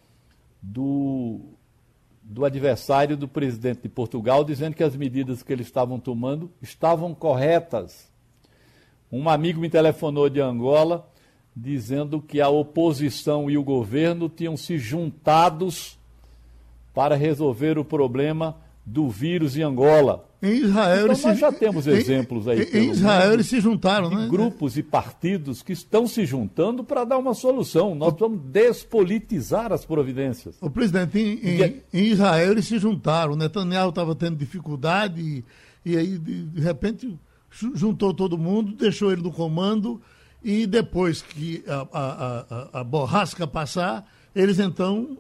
[0.63, 1.41] do
[2.33, 7.15] do adversário do presidente de Portugal, dizendo que as medidas que eles estavam tomando estavam
[7.15, 8.11] corretas.
[9.11, 11.07] Um amigo me telefonou de Angola
[11.55, 15.99] dizendo que a oposição e o governo tinham se juntados
[16.95, 20.29] para resolver o problema do vírus em Angola.
[20.43, 22.63] Em Israel, então, eles nós se, já temos exemplos aí.
[22.73, 24.27] Em, Israel, mundo, eles se juntaram, né?
[24.29, 27.95] Grupos e partidos que estão se juntando para dar uma solução.
[27.95, 30.57] Nós vamos despolitizar as providências.
[30.61, 33.35] O presidente, em, em, em Israel, eles se juntaram.
[33.35, 35.45] O Netanyahu estava tendo dificuldade e,
[35.85, 37.17] e aí, de, de repente,
[37.75, 40.01] juntou todo mundo, deixou ele no comando
[40.43, 44.05] e depois que a, a, a, a borrasca passar,
[44.35, 45.17] eles então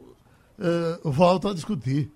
[0.58, 2.10] uh, voltam a discutir.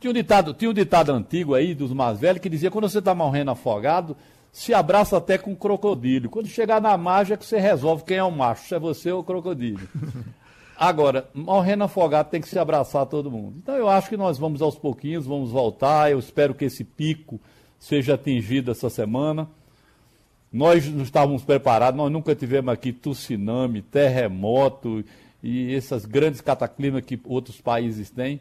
[0.00, 3.00] Tinha um, ditado, tinha um ditado antigo aí, dos mais velhos, que dizia: quando você
[3.00, 4.16] está morrendo afogado,
[4.50, 6.30] se abraça até com um crocodilo.
[6.30, 9.12] Quando chegar na margem é que você resolve quem é o macho, se é você
[9.12, 9.86] ou o crocodilo.
[10.74, 13.56] Agora, morrendo afogado tem que se abraçar todo mundo.
[13.58, 16.10] Então eu acho que nós vamos aos pouquinhos, vamos voltar.
[16.10, 17.38] Eu espero que esse pico
[17.78, 19.46] seja atingido essa semana.
[20.50, 25.04] Nós não estávamos preparados, nós nunca tivemos aqui tsunami, terremoto
[25.42, 28.40] e essas grandes cataclismas que outros países têm.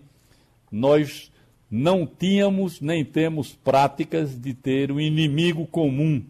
[0.72, 1.30] Nós
[1.70, 6.26] não tínhamos nem temos práticas de ter um inimigo comum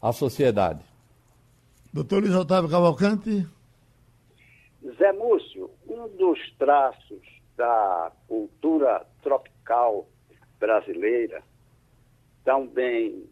[0.00, 0.84] à, sociedade.
[1.92, 3.46] Doutor Luiz Otávio Cavalcante.
[4.96, 7.26] Zé Múcio, um dos traços
[7.56, 10.06] da cultura tropical
[10.60, 11.42] brasileira,
[12.44, 13.24] tão bem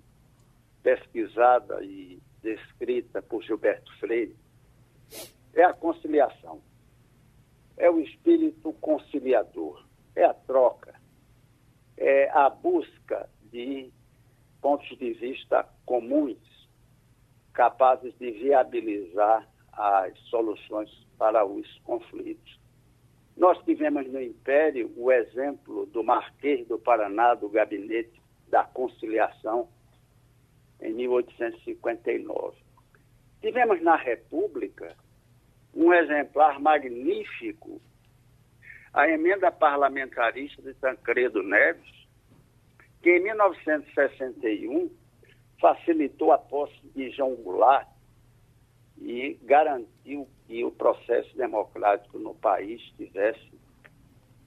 [0.83, 4.35] pesquisada e descrita por Gilberto Freire,
[5.55, 6.61] é a conciliação.
[7.77, 9.86] É o espírito conciliador
[10.17, 10.95] é a troca,
[11.97, 13.93] é a busca de
[14.61, 16.39] pontos de vista comuns
[17.53, 22.59] capazes de viabilizar as soluções para os conflitos.
[23.37, 29.69] Nós tivemos no Império o exemplo do Marquês do Paraná, do Gabinete da Conciliação,
[30.81, 32.57] em 1859.
[33.41, 34.97] Tivemos na República
[35.75, 37.81] um exemplar magnífico
[38.97, 42.09] a emenda parlamentarista de Tancredo Neves,
[43.03, 44.91] que em 1961
[45.61, 47.87] facilitou a posse de João Goulart
[48.99, 53.53] e garantiu que o processo democrático no país tivesse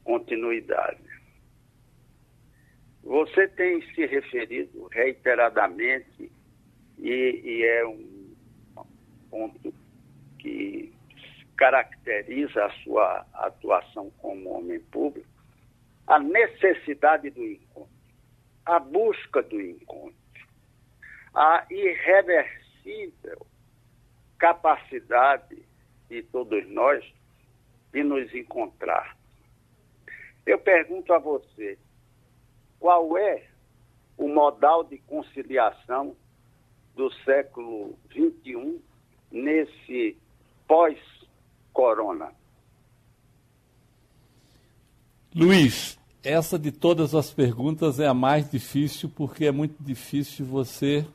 [0.04, 1.04] continuidade.
[3.04, 6.32] Você tem se referido reiteradamente,
[6.98, 8.36] e, e é um
[9.30, 9.72] ponto
[10.40, 10.92] que
[11.60, 15.28] caracteriza a sua atuação como homem público,
[16.08, 17.92] a necessidade do encontro,
[18.66, 20.16] a busca do encontro,
[21.36, 23.46] a irreversível
[24.38, 25.62] capacidade
[26.08, 27.04] de todos nós
[27.92, 29.18] de nos encontrar.
[30.46, 31.78] Eu pergunto a você,
[32.80, 33.46] qual é
[34.18, 36.16] o modal de conciliação
[36.96, 38.82] do século XXI
[39.30, 40.18] nesse
[40.66, 40.98] pós
[41.74, 42.32] corona.
[45.34, 51.06] Luiz, essa de todas as perguntas é a mais difícil porque é muito difícil você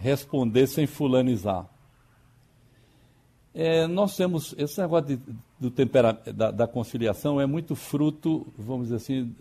[0.00, 1.66] responder sem fulanizar.
[3.54, 5.20] É, nós temos esse negócio de,
[5.58, 9.34] do tempera, da, da, conciliação é muito fruto, vamos dizer assim,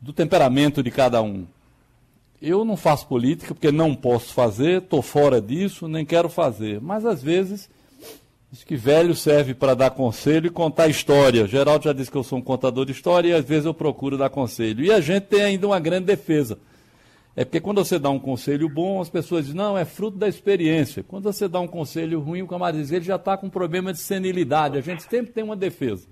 [0.00, 1.46] do temperamento de cada um.
[2.42, 6.80] Eu não faço política porque não posso fazer, estou fora disso, nem quero fazer.
[6.80, 7.70] Mas às vezes
[8.54, 11.44] Diz que velho serve para dar conselho e contar história.
[11.44, 14.16] Geraldo já disse que eu sou um contador de história e às vezes eu procuro
[14.16, 14.84] dar conselho.
[14.84, 16.56] E a gente tem ainda uma grande defesa.
[17.34, 20.28] É porque quando você dá um conselho bom, as pessoas dizem, não, é fruto da
[20.28, 21.02] experiência.
[21.02, 23.92] Quando você dá um conselho ruim, o camarada diz, ele já está com um problema
[23.92, 24.78] de senilidade.
[24.78, 26.06] A gente sempre tem uma defesa.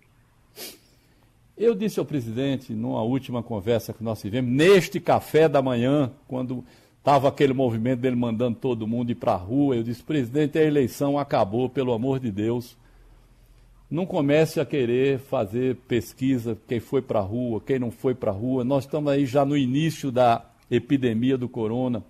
[1.56, 6.64] Eu disse ao presidente, numa última conversa que nós tivemos, neste café da manhã, quando
[7.02, 9.74] Estava aquele movimento dele mandando todo mundo ir para a rua.
[9.74, 12.76] Eu disse, presidente, a eleição acabou, pelo amor de Deus.
[13.90, 18.30] Não comece a querer fazer pesquisa, quem foi para a rua, quem não foi para
[18.30, 18.62] a rua.
[18.62, 22.04] Nós estamos aí já no início da epidemia do corona.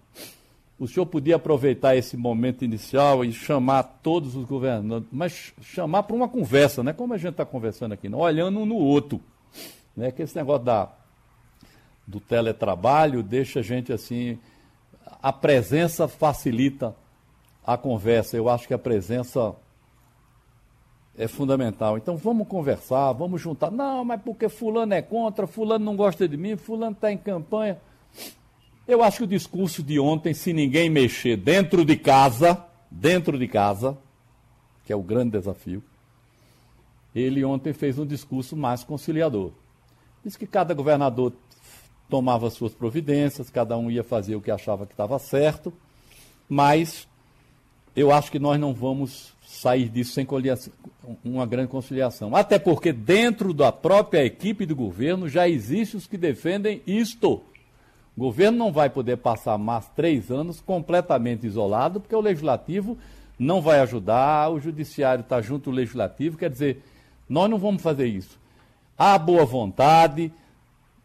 [0.78, 6.14] O senhor podia aproveitar esse momento inicial e chamar todos os governantes, mas chamar para
[6.14, 9.18] uma conversa, não é como a gente está conversando aqui, não, olhando um no outro.
[9.96, 10.12] Né?
[10.12, 10.92] Que esse negócio da,
[12.06, 14.38] do teletrabalho deixa a gente assim
[15.22, 16.94] a presença facilita
[17.64, 18.36] a conversa.
[18.36, 19.54] Eu acho que a presença
[21.16, 21.96] é fundamental.
[21.96, 23.70] Então vamos conversar, vamos juntar.
[23.70, 27.80] Não, mas porque fulano é contra, fulano não gosta de mim, fulano está em campanha.
[28.88, 33.46] Eu acho que o discurso de ontem, se ninguém mexer dentro de casa, dentro de
[33.46, 33.96] casa,
[34.84, 35.82] que é o grande desafio,
[37.14, 39.52] ele ontem fez um discurso mais conciliador.
[40.24, 41.32] Diz que cada governador
[42.12, 45.72] tomava suas providências, cada um ia fazer o que achava que estava certo,
[46.46, 47.08] mas
[47.96, 50.28] eu acho que nós não vamos sair disso sem
[51.24, 52.36] uma grande conciliação.
[52.36, 57.40] Até porque dentro da própria equipe do governo já existem os que defendem isto.
[58.14, 62.98] O governo não vai poder passar mais três anos completamente isolado, porque o legislativo
[63.38, 66.82] não vai ajudar, o judiciário está junto ao legislativo, quer dizer,
[67.26, 68.38] nós não vamos fazer isso.
[68.98, 70.30] Há boa vontade,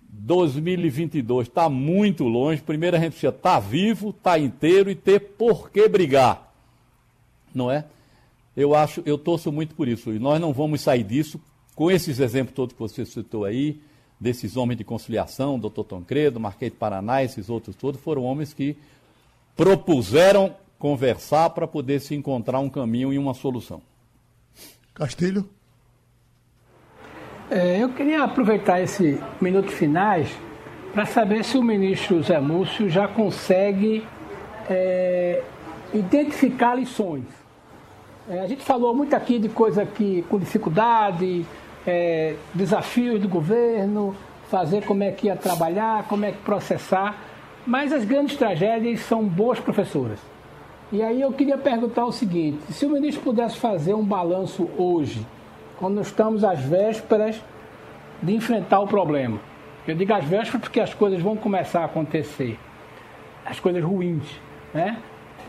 [0.09, 4.95] 2022 está muito longe, primeiro a gente precisa estar tá vivo, estar tá inteiro e
[4.95, 6.53] ter por que brigar,
[7.53, 7.85] não é?
[8.55, 11.39] Eu acho, eu torço muito por isso, e nós não vamos sair disso
[11.75, 13.79] com esses exemplos todos que você citou aí,
[14.19, 18.75] desses homens de conciliação, doutor Tancredo, Marquês de Paraná, esses outros todos, foram homens que
[19.55, 23.81] propuseram conversar para poder se encontrar um caminho e uma solução.
[24.93, 25.47] Castilho?
[27.49, 30.29] É, eu queria aproveitar esse minuto finais
[30.93, 34.05] para saber se o ministro Zé Múcio já consegue
[34.69, 35.41] é,
[35.93, 37.23] identificar lições.
[38.29, 41.45] É, a gente falou muito aqui de coisa que com dificuldade,
[41.87, 44.13] é, desafios do governo,
[44.49, 47.15] fazer como é que ia trabalhar, como é que processar,
[47.65, 50.19] mas as grandes tragédias são boas professoras.
[50.91, 55.25] E aí eu queria perguntar o seguinte: se o ministro pudesse fazer um balanço hoje,
[55.77, 57.41] quando estamos às vésperas
[58.21, 59.39] de enfrentar o problema.
[59.87, 62.59] Eu digo às vésperas porque as coisas vão começar a acontecer,
[63.45, 64.27] as coisas ruins,
[64.73, 65.01] né?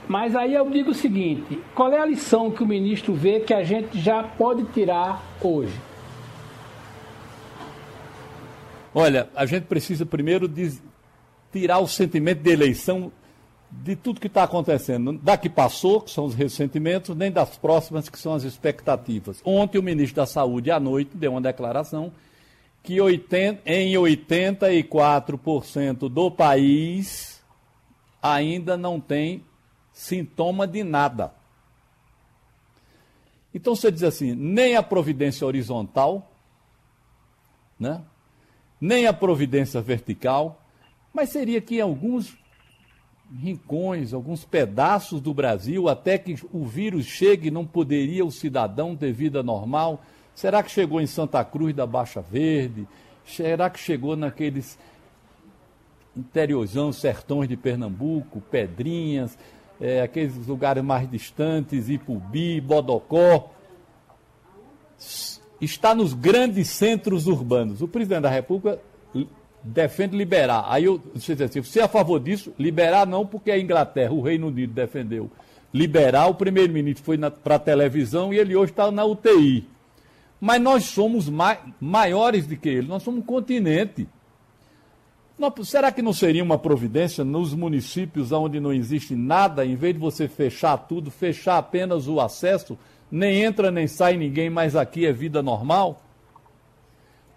[0.06, 3.52] Mas aí eu digo o seguinte: qual é a lição que o ministro vê que
[3.52, 5.74] a gente já pode tirar hoje?
[8.94, 10.78] Olha, a gente precisa primeiro de
[11.52, 13.12] tirar o sentimento de eleição
[13.70, 15.12] de tudo que está acontecendo.
[15.12, 19.40] Da que passou, que são os ressentimentos, nem das próximas, que são as expectativas.
[19.44, 22.12] Ontem o ministro da Saúde, à noite, deu uma declaração
[22.82, 27.42] que 80, em 84% do país
[28.22, 29.44] ainda não tem
[29.92, 31.34] sintoma de nada.
[33.52, 36.30] Então você diz assim, nem a providência horizontal,
[37.78, 38.02] né?
[38.80, 40.62] nem a providência vertical,
[41.12, 42.37] mas seria que em alguns
[43.36, 49.12] rincões, alguns pedaços do Brasil, até que o vírus chegue, não poderia o cidadão ter
[49.12, 50.02] vida normal?
[50.34, 52.86] Será que chegou em Santa Cruz da Baixa Verde?
[53.26, 54.78] Será que chegou naqueles
[56.16, 59.38] interiorzão, sertões de Pernambuco, Pedrinhas,
[59.80, 63.50] é, aqueles lugares mais distantes, Ipubi, Bodocó?
[65.60, 67.82] Está nos grandes centros urbanos.
[67.82, 68.80] O presidente da República
[69.68, 70.64] defende liberar.
[70.68, 72.52] Aí eu, diz assim, você é a favor disso?
[72.58, 75.30] Liberar não, porque a Inglaterra, o Reino Unido defendeu
[75.72, 76.28] liberar.
[76.28, 79.66] O primeiro-ministro foi para a televisão e ele hoje está na UTI.
[80.40, 84.08] Mas nós somos mai, maiores do que ele, nós somos um continente.
[85.64, 90.00] será que não seria uma providência nos municípios onde não existe nada, em vez de
[90.00, 92.78] você fechar tudo, fechar apenas o acesso,
[93.10, 96.00] nem entra nem sai ninguém, mas aqui é vida normal?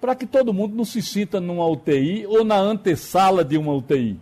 [0.01, 4.19] Para que todo mundo não se sinta numa UTI ou na antessala de uma UTI.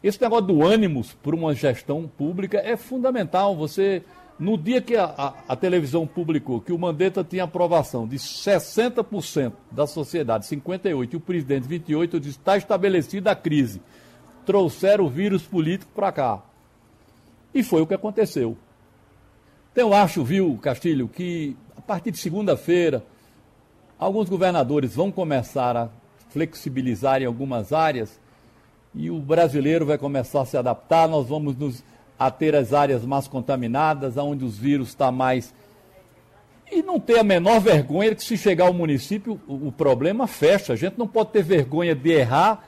[0.00, 3.56] Esse negócio do ânimos para uma gestão pública é fundamental.
[3.56, 4.04] Você,
[4.38, 9.52] no dia que a, a, a televisão publicou que o Mandetta tinha aprovação de 60%
[9.72, 13.82] da sociedade, 58%, e o presidente 28%, eu disse, está estabelecida a crise.
[14.46, 16.42] Trouxeram o vírus político para cá.
[17.52, 18.56] E foi o que aconteceu.
[19.72, 23.02] Então eu acho, viu, Castilho, que a partir de segunda-feira,
[23.98, 25.88] Alguns governadores vão começar a
[26.30, 28.20] flexibilizar em algumas áreas
[28.94, 31.08] e o brasileiro vai começar a se adaptar.
[31.08, 31.82] Nós vamos nos
[32.16, 35.52] ater às áreas mais contaminadas, onde os vírus estão tá mais.
[36.70, 40.74] E não ter a menor vergonha que se chegar ao município, o problema fecha.
[40.74, 42.64] A gente não pode ter vergonha de errar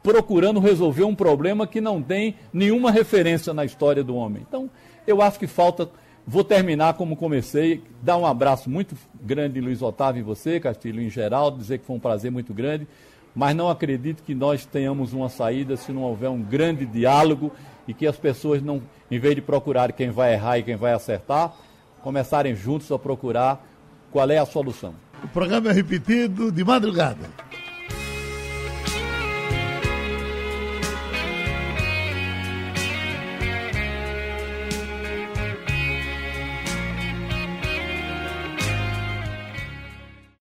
[0.00, 4.44] procurando resolver um problema que não tem nenhuma referência na história do homem.
[4.46, 4.70] Então,
[5.06, 5.88] eu acho que falta
[6.30, 11.08] Vou terminar como comecei, dar um abraço muito grande, Luiz Otávio, em você, Castilho, em
[11.08, 12.86] geral, dizer que foi um prazer muito grande,
[13.34, 17.50] mas não acredito que nós tenhamos uma saída se não houver um grande diálogo
[17.88, 20.92] e que as pessoas não, em vez de procurar quem vai errar e quem vai
[20.92, 21.50] acertar,
[22.02, 23.66] começarem juntos a procurar
[24.12, 24.92] qual é a solução.
[25.24, 27.47] O programa é repetido de madrugada.